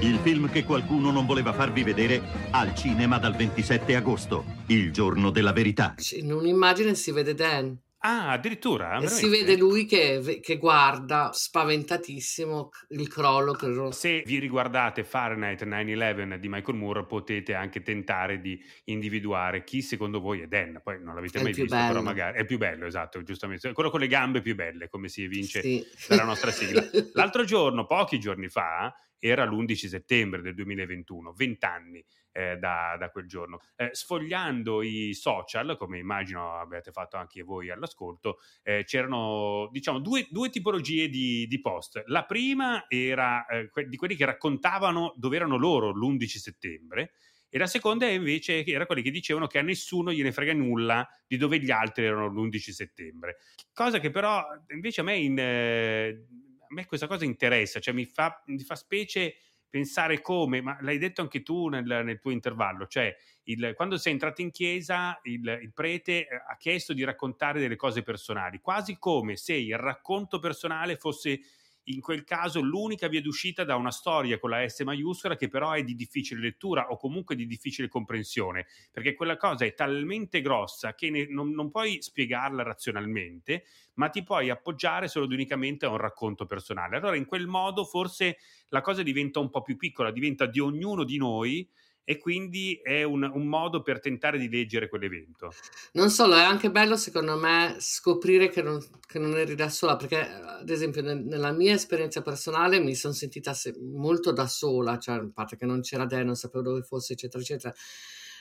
[0.00, 5.30] Il film che qualcuno non voleva farvi vedere al cinema dal 27 agosto, il giorno
[5.30, 5.94] della verità.
[6.12, 7.76] In un'immagine si vede Dan
[8.08, 8.98] Ah, addirittura?
[8.98, 13.52] E si vede lui che, che, guarda spaventatissimo il crollo.
[13.52, 13.90] Credo.
[13.90, 20.20] Se vi riguardate Fahrenheit 9-11 di Michael Moore potete anche tentare di individuare chi secondo
[20.20, 20.80] voi è Dan.
[20.84, 21.88] Poi non l'avete è mai visto, bello.
[21.88, 23.72] però magari è più bello, esatto, giustamente.
[23.72, 25.84] Quello con le gambe più belle, come si evince Sì.
[26.06, 26.84] dalla nostra sigla.
[27.14, 33.10] L'altro giorno, pochi giorni fa, era l'11 settembre del 2021, 20 anni eh, da, da
[33.10, 33.60] quel giorno.
[33.76, 40.26] Eh, sfogliando i social, come immagino abbiate fatto anche voi all'ascolto, eh, c'erano diciamo due,
[40.30, 42.02] due tipologie di, di post.
[42.06, 47.12] La prima era eh, que- di quelli che raccontavano dove erano loro l'11 settembre.
[47.48, 51.36] E la seconda invece era quelli che dicevano che a nessuno gliene frega nulla di
[51.36, 53.36] dove gli altri erano l'11 settembre.
[53.72, 54.44] Cosa che però
[54.74, 56.26] invece a me, in, eh,
[56.68, 59.36] a me questa cosa interessa, cioè mi fa, mi fa specie
[59.68, 63.14] pensare come, ma l'hai detto anche tu nel, nel tuo intervallo, cioè
[63.44, 67.76] il, quando sei entrato in chiesa il, il prete eh, ha chiesto di raccontare delle
[67.76, 71.40] cose personali, quasi come se il racconto personale fosse
[71.88, 75.72] in quel caso l'unica via d'uscita da una storia con la S maiuscola che però
[75.72, 80.94] è di difficile lettura o comunque di difficile comprensione, perché quella cosa è talmente grossa
[80.94, 83.64] che ne, non, non, puoi spiegarla razionalmente,
[83.94, 86.96] ma ti puoi appoggiare solo ed unicamente a un racconto personale.
[86.96, 91.04] Allora in quel modo forse la cosa diventa un po' più piccola, diventa di ognuno
[91.04, 91.68] di noi
[92.08, 95.50] e quindi è un, un, modo per tentare di leggere quell'evento.
[95.94, 99.96] Non solo, è anche bello secondo me scoprire che non, che non eri da sola,
[99.96, 104.98] perché ad esempio nel, nella mia esperienza personale mi sono sentita se, molto da sola,
[104.98, 107.74] cioè a parte che non c'era Dan, non sapevo dove fosse, eccetera, eccetera.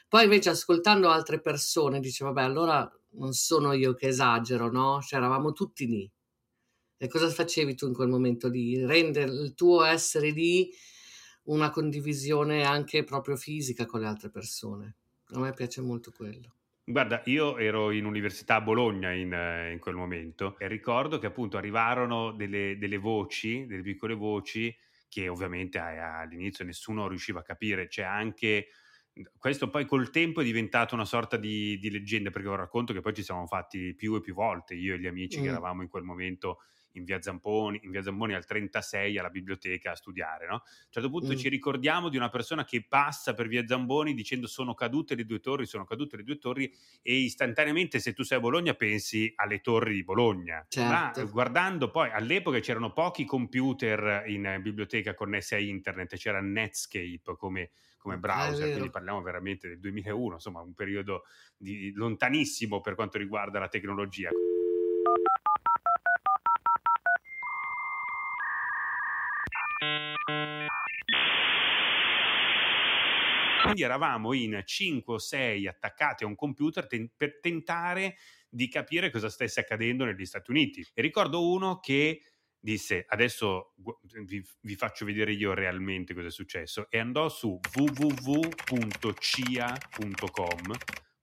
[0.08, 5.02] Poi invece ascoltando altre persone dicevo, vabbè, allora non sono io che esagero, no?
[5.02, 6.12] Cioè eravamo tutti lì.
[6.98, 8.86] E cosa facevi tu in quel momento lì?
[8.86, 10.70] Rendere il tuo essere lì
[11.46, 14.96] una condivisione anche proprio fisica con le altre persone.
[15.30, 16.54] A me piace molto quello.
[16.88, 19.32] Guarda, io ero in università a Bologna in,
[19.72, 24.76] in quel momento e ricordo che appunto arrivarono delle, delle voci, delle piccole voci
[25.10, 27.88] che ovviamente all'inizio nessuno riusciva a capire.
[27.88, 28.68] C'è anche
[29.38, 33.00] questo poi col tempo è diventato una sorta di, di leggenda perché ho racconto che
[33.00, 35.44] poi ci siamo fatti più e più volte io e gli amici mm.
[35.44, 36.60] che eravamo in quel momento
[36.96, 40.56] in via Zamponi, in via Zamponi al 36 alla biblioteca a studiare, no?
[40.56, 41.36] A un certo punto mm.
[41.36, 45.40] ci ricordiamo di una persona che passa per via Zamboni dicendo sono cadute le due
[45.40, 46.72] torri, sono cadute le due torri
[47.02, 50.66] e istantaneamente se tu sei a Bologna pensi alle torri di Bologna.
[50.68, 51.22] Certo.
[51.22, 57.72] Ma guardando poi all'epoca c'erano pochi computer in biblioteca connessi a internet, c'era Netscape come
[58.06, 61.24] come browser, quindi parliamo veramente del 2001, insomma un periodo
[61.58, 64.30] di, lontanissimo per quanto riguarda la tecnologia.
[73.62, 78.18] Quindi eravamo in 5 o 6 attaccati a un computer ten- per tentare
[78.48, 80.88] di capire cosa stesse accadendo negli Stati Uniti.
[80.94, 82.22] E ricordo uno che
[82.58, 83.74] disse adesso
[84.24, 88.56] vi, vi, faccio vedere io realmente cosa è successo e andò su www.cia.com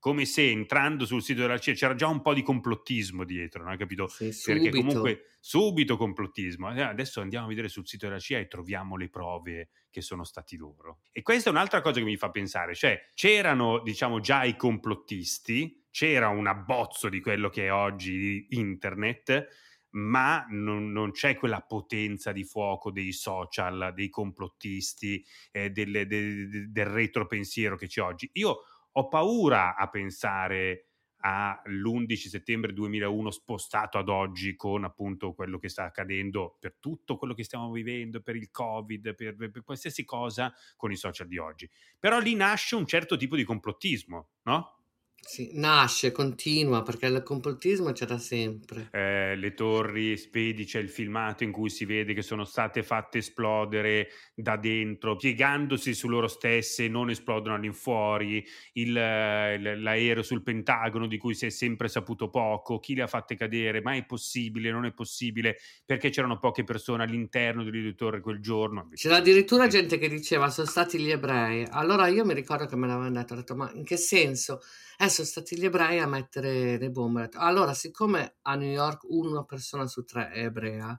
[0.03, 3.73] come se entrando sul sito della CIA c'era già un po' di complottismo dietro, no?
[3.77, 4.07] Capito?
[4.07, 6.75] Sì, Perché comunque subito complottismo.
[6.75, 10.25] Eh, adesso andiamo a vedere sul sito della CIA e troviamo le prove che sono
[10.25, 10.99] stati loro.
[11.13, 15.85] E questa è un'altra cosa che mi fa pensare, cioè c'erano diciamo già i complottisti,
[15.89, 19.47] c'era un abbozzo di quello che è oggi internet,
[19.91, 26.71] ma non, non, c'è quella potenza di fuoco dei social, dei complottisti, eh, del, del,
[26.71, 28.29] del retropensiero che c'è oggi.
[28.33, 28.63] Io
[28.93, 30.87] ho paura a pensare
[31.25, 37.33] all'11 settembre 2001 spostato ad oggi con appunto quello che sta accadendo per tutto quello
[37.33, 41.69] che stiamo vivendo, per il Covid, per, per qualsiasi cosa con i social di oggi.
[41.97, 44.82] Però lì nasce un certo tipo di complottismo, no?
[45.25, 48.89] Sì, nasce, continua, perché il complottismo c'è da sempre.
[48.91, 53.19] Eh, le torri Spedi c'è il filmato in cui si vede che sono state fatte
[53.19, 61.17] esplodere da dentro, piegandosi su loro stesse, non esplodono all'infuori, il, l'aereo sul Pentagono di
[61.17, 64.85] cui si è sempre saputo poco, chi le ha fatte cadere, ma è possibile, non
[64.85, 68.89] è possibile, perché c'erano poche persone all'interno delle torri quel giorno.
[68.93, 71.65] C'era addirittura gente che diceva sono stati gli ebrei.
[71.71, 74.59] Allora io mi ricordo che me l'avevano detto, ho detto ma in che senso?
[75.03, 77.29] Eh, sono stati gli ebrei a mettere le bombe.
[77.33, 80.97] Allora, siccome a New York una persona su tre è ebrea,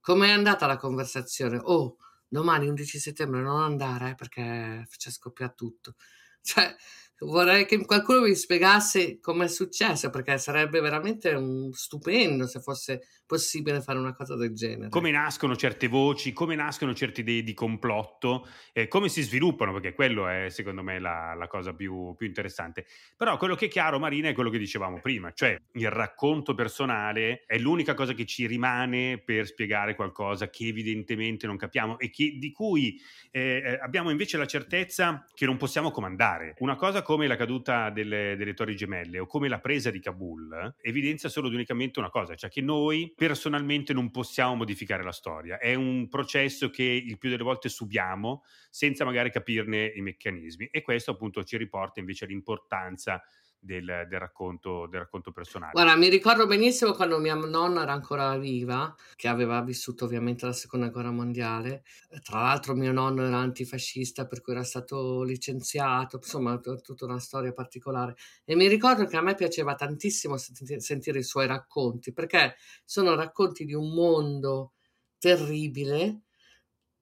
[0.00, 1.58] com'è andata la conversazione?
[1.62, 5.94] Oh, domani 11 settembre non andare perché c'è scoppiato tutto.
[6.44, 6.74] Cioè,
[7.20, 11.36] vorrei che qualcuno mi spiegasse come è successo, perché sarebbe veramente
[11.72, 14.90] stupendo se fosse possibile fare una cosa del genere.
[14.90, 19.94] Come nascono certe voci, come nascono certe idee di complotto, eh, come si sviluppano, perché
[19.94, 22.86] quello è secondo me la, la cosa più, più, interessante.
[23.16, 27.44] Però quello che è chiaro, Marina, è quello che dicevamo prima, cioè il racconto personale
[27.46, 32.36] è l'unica cosa che ci rimane per spiegare qualcosa che evidentemente non capiamo e che,
[32.38, 33.00] di cui
[33.30, 36.54] eh, eh abbiamo invece la certezza che non possiamo comandare.
[36.58, 40.74] Una cosa come la caduta delle, delle torri gemelle o come la presa di Kabul
[40.80, 45.58] evidenzia solo ed unicamente una cosa, cioè che noi personalmente non possiamo modificare la storia.
[45.58, 50.82] È un processo che il più delle volte subiamo senza magari capirne i meccanismi e
[50.82, 53.22] questo appunto ci riporta invece all'importanza
[53.64, 55.72] del, del, racconto, del, racconto, personale.
[55.72, 60.52] Guarda, mi ricordo benissimo quando mia nonna era ancora viva, che aveva vissuto ovviamente la
[60.52, 61.82] seconda guerra mondiale.
[62.22, 67.18] Tra l'altro mio nonno era antifascista, per cui era stato licenziato, insomma, t- tutta una
[67.18, 68.16] storia particolare.
[68.44, 73.14] E mi ricordo che a me piaceva tantissimo sentire, sentire i suoi racconti, perché sono
[73.14, 74.72] racconti di un mondo
[75.18, 76.24] terribile,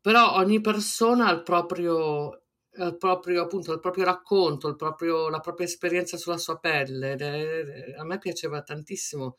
[0.00, 2.41] però ogni persona ha il proprio
[2.75, 7.95] il proprio, appunto, il proprio racconto, il proprio, la propria esperienza sulla sua pelle.
[7.97, 9.37] A me piaceva tantissimo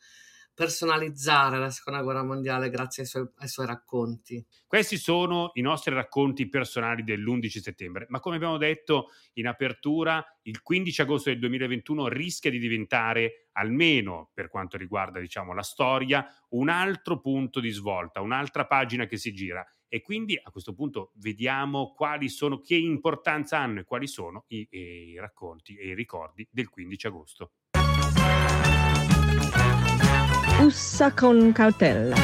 [0.54, 4.44] personalizzare la seconda guerra mondiale grazie ai suoi, ai suoi, racconti.
[4.66, 10.62] Questi sono i nostri racconti personali dell'11 settembre, ma come abbiamo detto in apertura, il
[10.62, 16.68] 15 agosto del 2021 rischia di diventare, almeno per quanto riguarda diciamo, la storia, un
[16.68, 21.92] altro punto di svolta, un'altra pagina che si gira e quindi a questo punto vediamo
[21.94, 26.68] quali sono, che importanza hanno e quali sono i, i racconti e i ricordi del
[26.68, 27.52] 15 agosto.
[30.60, 32.16] Ussa con cautela.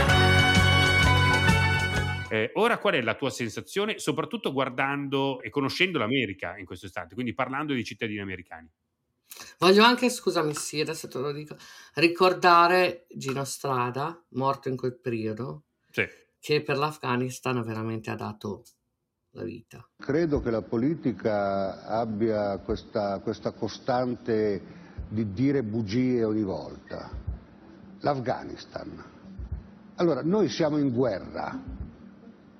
[2.31, 7.15] Eh, ora qual è la tua sensazione, soprattutto guardando e conoscendo l'America in questo istante,
[7.15, 8.71] quindi parlando di cittadini americani?
[9.59, 11.57] Voglio anche, scusami, sì, adesso te lo dico,
[11.95, 16.07] ricordare Gino Strada, morto in quel periodo, sì
[16.41, 18.65] che per l'Afghanistan veramente ha dato
[19.33, 19.87] la vita.
[19.97, 24.79] Credo che la politica abbia questa, questa costante
[25.09, 27.11] di dire bugie ogni volta.
[28.01, 29.05] L'Afghanistan.
[29.97, 31.57] Allora, noi siamo in guerra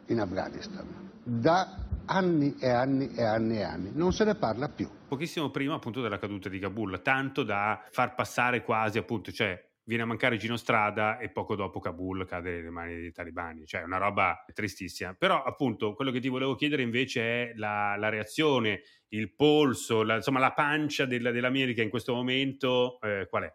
[0.07, 1.77] in Afghanistan da
[2.07, 4.89] anni e anni e anni e anni, non se ne parla più.
[5.07, 10.05] Pochissimo prima appunto della caduta di Kabul, tanto da far passare quasi appunto, cioè viene
[10.05, 13.97] a mancare Gino Strada e poco dopo Kabul cade nelle mani dei talibani, cioè una
[13.97, 15.15] roba tristissima.
[15.15, 20.15] Però appunto quello che ti volevo chiedere invece è la, la reazione, il polso, la,
[20.15, 23.55] insomma la pancia della, dell'America in questo momento, eh, qual è?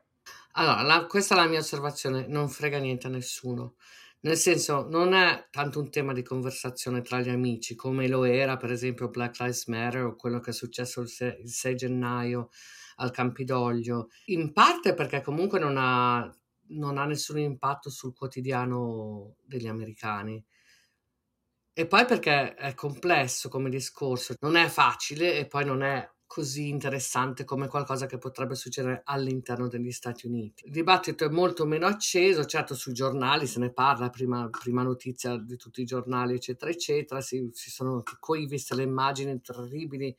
[0.57, 3.75] Allora, la, questa è la mia osservazione, non frega niente a nessuno.
[4.19, 8.57] Nel senso, non è tanto un tema di conversazione tra gli amici come lo era,
[8.57, 12.49] per esempio, Black Lives Matter o quello che è successo il 6, il 6 gennaio
[12.95, 16.33] al Campidoglio, in parte perché comunque non ha,
[16.69, 20.43] non ha nessun impatto sul quotidiano degli americani.
[21.77, 26.69] E poi perché è complesso come discorso, non è facile e poi non è così
[26.69, 30.65] interessante come qualcosa che potrebbe succedere all'interno degli Stati Uniti.
[30.65, 35.37] Il dibattito è molto meno acceso, certo sui giornali se ne parla, prima, prima notizia
[35.37, 40.15] di tutti i giornali, eccetera, eccetera, si, si sono qui viste le immagini terribili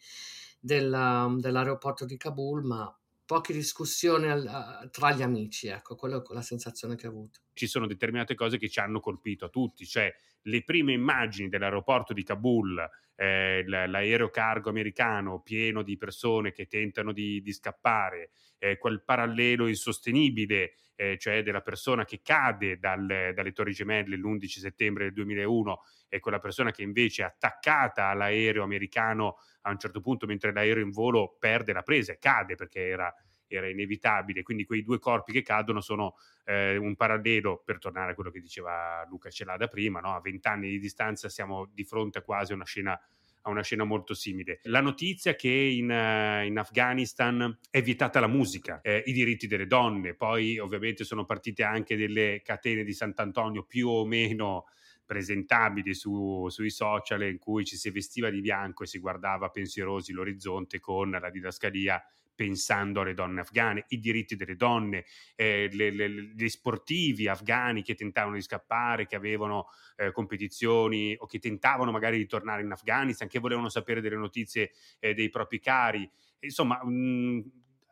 [0.66, 2.92] della, dell'aeroporto di Kabul, ma
[3.24, 7.40] poche discussioni al, tra gli amici, ecco, quella è la sensazione che ho avuto.
[7.52, 10.12] Ci sono determinate cose che ci hanno colpito a tutti, cioè
[10.42, 17.12] le prime immagini dell'aeroporto di Kabul, eh, l'aereo cargo americano pieno di persone che tentano
[17.12, 23.52] di, di scappare, eh, quel parallelo insostenibile, eh, cioè della persona che cade dal, dalle
[23.52, 29.36] Torri Gemelle l'11 settembre del 2001 e quella persona che invece è attaccata all'aereo americano
[29.62, 33.14] a un certo punto mentre l'aereo in volo perde la presa e cade perché era,
[33.46, 34.42] era inevitabile.
[34.42, 38.40] Quindi quei due corpi che cadono sono eh, un parallelo, per tornare a quello che
[38.40, 40.14] diceva Luca Celada prima, no?
[40.14, 42.98] a vent'anni di distanza siamo di fronte a quasi una scena
[43.46, 44.58] a una scena molto simile.
[44.64, 49.66] La notizia che in, uh, in Afghanistan è vietata la musica, eh, i diritti delle
[49.66, 54.66] donne, poi ovviamente sono partite anche delle catene di Sant'Antonio più o meno
[55.06, 60.12] presentabili su, sui social in cui ci si vestiva di bianco e si guardava pensierosi
[60.12, 62.02] l'orizzonte con la didascalia
[62.36, 67.94] pensando alle donne afghane, i diritti delle donne, eh, le, le, gli sportivi afghani che
[67.96, 69.66] tentavano di scappare, che avevano
[69.96, 74.70] eh, competizioni o che tentavano magari di tornare in Afghanistan, che volevano sapere delle notizie
[75.00, 76.08] eh, dei propri cari.
[76.40, 77.42] Insomma, mh,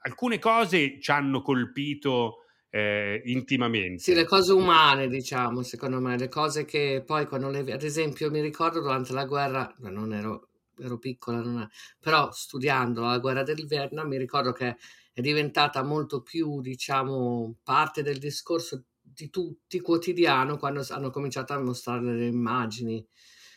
[0.03, 4.03] alcune cose ci hanno colpito eh, intimamente.
[4.03, 7.61] Sì, le cose umane, diciamo, secondo me, le cose che poi quando le...
[7.73, 11.69] Ad esempio, mi ricordo durante la guerra, non ero ero piccola, non
[12.01, 14.77] però studiando la guerra del Vietnam mi ricordo che
[15.13, 21.61] è diventata molto più, diciamo, parte del discorso di tutti quotidiano quando hanno cominciato a
[21.61, 23.07] mostrare le immagini.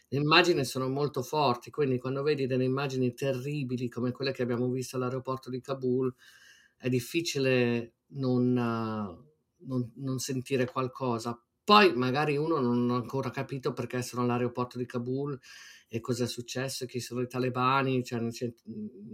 [0.09, 4.69] Le immagini sono molto forti, quindi quando vedi delle immagini terribili come quelle che abbiamo
[4.69, 6.13] visto all'aeroporto di Kabul,
[6.77, 11.39] è difficile non, non, non sentire qualcosa.
[11.63, 15.37] Poi magari uno non ha ancora capito perché sono all'aeroporto di Kabul
[15.87, 18.21] e cosa è successo, chi sono i talebani, cioè,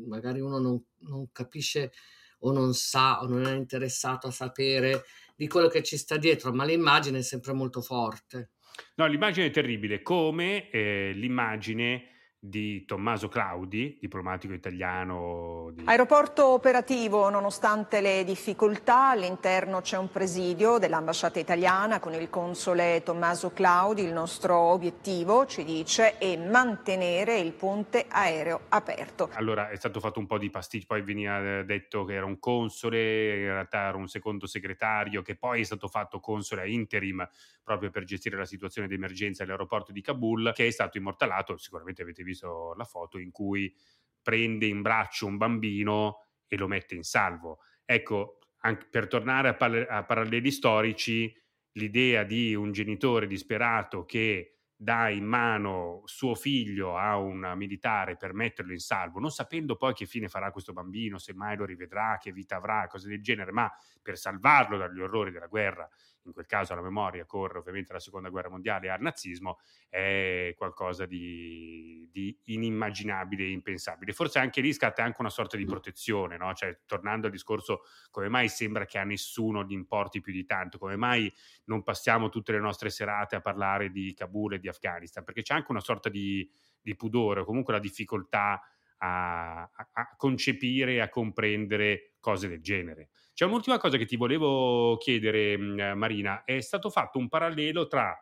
[0.07, 1.91] magari uno non, non capisce
[2.39, 5.03] o non sa o non è interessato a sapere
[5.35, 8.51] di quello che ci sta dietro, ma l'immagine è sempre molto forte.
[8.95, 12.12] No, l'immagine è terribile, come eh, l'immagine
[12.45, 15.71] di Tommaso Claudi, diplomatico italiano.
[15.73, 15.83] Di...
[15.85, 23.51] Aeroporto operativo, nonostante le difficoltà, all'interno c'è un presidio dell'ambasciata italiana con il console Tommaso
[23.51, 24.03] Claudi.
[24.03, 29.29] Il nostro obiettivo, ci dice, è mantenere il ponte aereo aperto.
[29.35, 32.39] Allora è stato fatto un po' di pasticcio, poi veniva eh, detto che era un
[32.39, 37.25] console, in realtà era un secondo segretario, che poi è stato fatto console a interim
[37.63, 42.01] proprio per gestire la situazione di emergenza all'aeroporto di Kabul, che è stato immortalato, sicuramente
[42.01, 43.73] avete visto visto la foto in cui
[44.21, 47.59] prende in braccio un bambino e lo mette in salvo.
[47.85, 51.33] Ecco, anche per tornare a, par- a paralleli storici,
[51.73, 58.33] l'idea di un genitore disperato che dà in mano suo figlio a un militare per
[58.33, 62.17] metterlo in salvo, non sapendo poi che fine farà questo bambino, se mai lo rivedrà,
[62.19, 63.71] che vita avrà, cose del genere, ma
[64.01, 65.89] per salvarlo dagli orrori della guerra
[66.25, 69.59] in quel caso la memoria corre ovviamente alla seconda guerra mondiale e al nazismo,
[69.89, 74.13] è qualcosa di, di inimmaginabile e impensabile.
[74.13, 76.53] Forse anche lì scatta anche una sorta di protezione, no?
[76.53, 80.77] cioè tornando al discorso come mai sembra che a nessuno gli importi più di tanto,
[80.77, 81.31] come mai
[81.65, 85.53] non passiamo tutte le nostre serate a parlare di Kabul e di Afghanistan, perché c'è
[85.53, 86.49] anche una sorta di,
[86.81, 88.61] di pudore o comunque la difficoltà
[88.97, 93.09] a, a, a concepire e a comprendere cose del genere.
[93.33, 96.43] C'è un'ultima cosa che ti volevo chiedere, mm, Marina.
[96.43, 98.15] È stato fatto un parallelo tra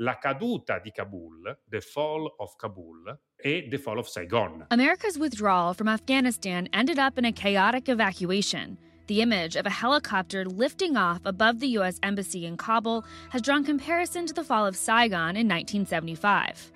[0.00, 4.66] la caduta di Kabul, the fall of Kabul, e the fall of Saigon.
[4.70, 8.76] America's withdrawal from Afghanistan ended up in a chaotic evacuation.
[9.06, 12.00] The image of a helicopter lifting off above the U.S.
[12.02, 16.72] Embassy in Kabul has drawn comparison to the fall of Saigon in 1975.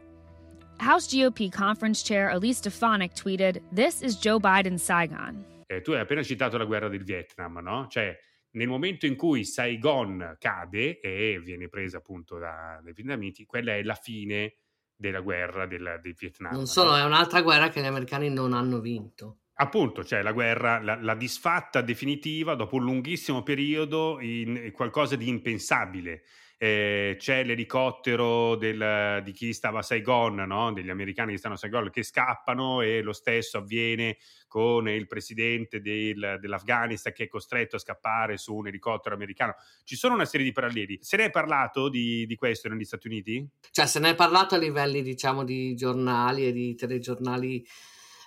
[0.78, 5.45] House GOP conference chair Elise Stefanik tweeted, This is Joe Biden's Saigon.
[5.71, 7.87] Eh, tu hai appena citato la guerra del Vietnam, no?
[7.89, 8.18] Cioè,
[8.55, 13.83] nel momento in cui Saigon cade e viene presa appunto da, dai vietnamiti, quella è
[13.85, 14.57] la fine
[14.97, 16.55] della guerra del, del Vietnam.
[16.55, 16.97] Non solo, no?
[16.97, 19.39] è un'altra guerra che gli americani non hanno vinto.
[19.61, 25.28] Appunto, cioè la guerra, la, la disfatta definitiva dopo un lunghissimo periodo in qualcosa di
[25.28, 26.22] impensabile
[26.62, 30.74] eh, c'è l'elicottero del, di chi stava a Saigon, no?
[30.74, 35.80] degli americani che stanno a Saigon, che scappano e lo stesso avviene con il presidente
[35.80, 39.54] del, dell'Afghanistan che è costretto a scappare su un elicottero americano.
[39.84, 40.98] Ci sono una serie di paralleli.
[41.00, 43.48] Se ne è parlato di, di questo negli Stati Uniti?
[43.70, 47.66] Cioè, se ne è parlato a livelli, diciamo, di giornali e di telegiornali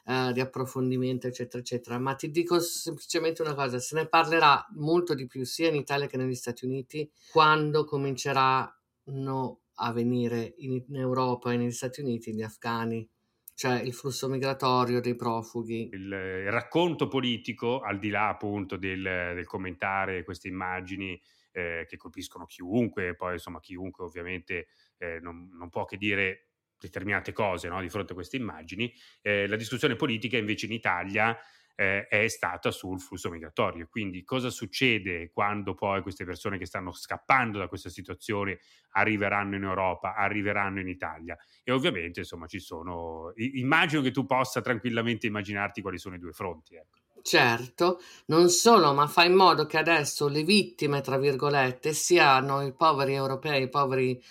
[0.06, 2.00] eh, di approfondimento, eccetera, eccetera.
[2.00, 6.08] Ma ti dico semplicemente una cosa: se ne parlerà molto di più sia in Italia
[6.08, 12.34] che negli Stati Uniti quando cominceranno a venire in, in Europa e negli Stati Uniti
[12.34, 13.08] gli afghani
[13.56, 15.90] cioè il flusso migratorio dei profughi.
[15.92, 21.20] Il, il racconto politico, al di là appunto del, del commentare queste immagini
[21.52, 26.53] eh, che colpiscono chiunque, poi insomma chiunque ovviamente eh, non, non, può che dire
[26.88, 27.82] determinate cose no?
[27.82, 31.38] di fronte a queste immagini, eh, la discussione politica invece in Italia
[31.76, 33.88] eh, è stata sul flusso migratorio.
[33.90, 38.60] Quindi cosa succede quando poi queste persone che stanno scappando da questa situazione
[38.92, 41.38] arriveranno in Europa, arriveranno in Italia?
[41.64, 46.32] E ovviamente insomma ci sono, immagino che tu possa tranquillamente immaginarti quali sono i due
[46.32, 46.76] fronti.
[46.76, 47.00] Ecco.
[47.24, 52.74] Certo, non solo, ma fa in modo che adesso le vittime, tra virgolette, siano i
[52.74, 54.22] poveri europei, i poveri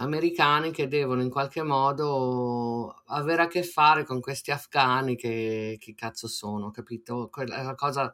[0.00, 5.94] americani che devono in qualche modo avere a che fare con questi afghani che, che
[5.94, 7.30] cazzo sono, capito?
[7.32, 8.12] È una cosa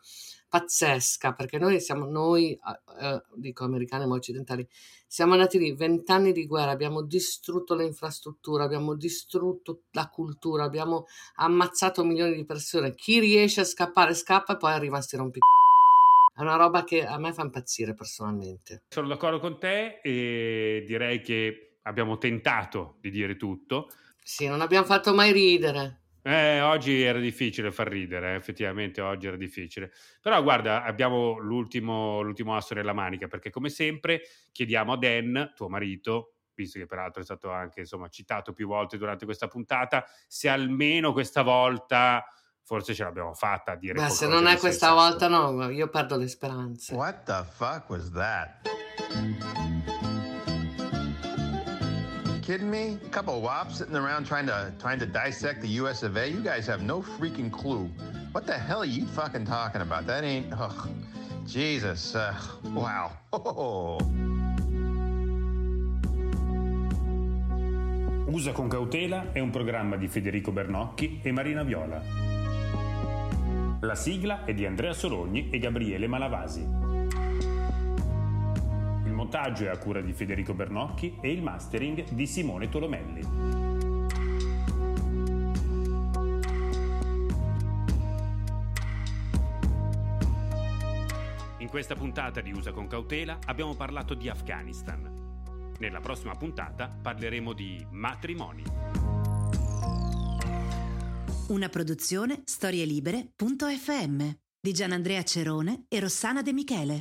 [0.48, 2.58] pazzesca perché noi siamo, noi,
[3.00, 4.66] eh, dico americani ma occidentali,
[5.06, 11.06] siamo andati lì vent'anni di guerra, abbiamo distrutto le infrastrutture, abbiamo distrutto la cultura, abbiamo
[11.36, 12.94] ammazzato milioni di persone.
[12.94, 15.38] Chi riesce a scappare scappa e poi arriva a sti rompi.
[16.34, 18.82] È una roba che a me fa impazzire personalmente.
[18.88, 23.90] Sono d'accordo con te e direi che abbiamo tentato di dire tutto.
[24.22, 26.02] Sì, non abbiamo fatto mai ridere.
[26.22, 29.92] Eh, oggi era difficile far ridere, eh, effettivamente oggi era difficile.
[30.20, 35.68] Però guarda, abbiamo l'ultimo, l'ultimo asso nella manica, perché come sempre chiediamo a Dan, tuo
[35.68, 40.48] marito, visto che peraltro è stato anche insomma, citato più volte durante questa puntata, se
[40.48, 42.24] almeno questa volta
[42.64, 45.00] forse ce l'abbiamo fatta a dire Beh, se non è questa senso.
[45.00, 46.92] volta no, io perdo le speranze.
[46.92, 48.68] What the fuck was that?
[52.46, 52.96] Kidding me?
[53.04, 56.30] A couple of wops sitting around trying to trying to dissect the US of A.
[56.30, 57.90] You guys have no freaking clue.
[58.30, 60.06] What the hell are you fucking talking about?
[60.06, 60.52] That ain't.
[60.52, 60.88] Ugh.
[61.44, 62.14] Jesus.
[62.14, 62.32] Uh,
[62.72, 63.10] wow.
[63.32, 63.98] Oh.
[68.28, 72.00] Usa con cautela è un programma di Federico Bernocchi e Marina Viola.
[73.80, 76.85] La sigla è di Andrea Sorogni e Gabriele Malavasi
[79.26, 83.20] montaggio è a cura di Federico Bernocchi e il mastering di Simone Tolomelli.
[91.58, 95.72] In questa puntata di Usa con cautela abbiamo parlato di Afghanistan.
[95.80, 98.62] Nella prossima puntata parleremo di matrimoni.
[101.48, 107.00] Una produzione storielibere.fm di Gianandrea Cerone e Rossana De Michele.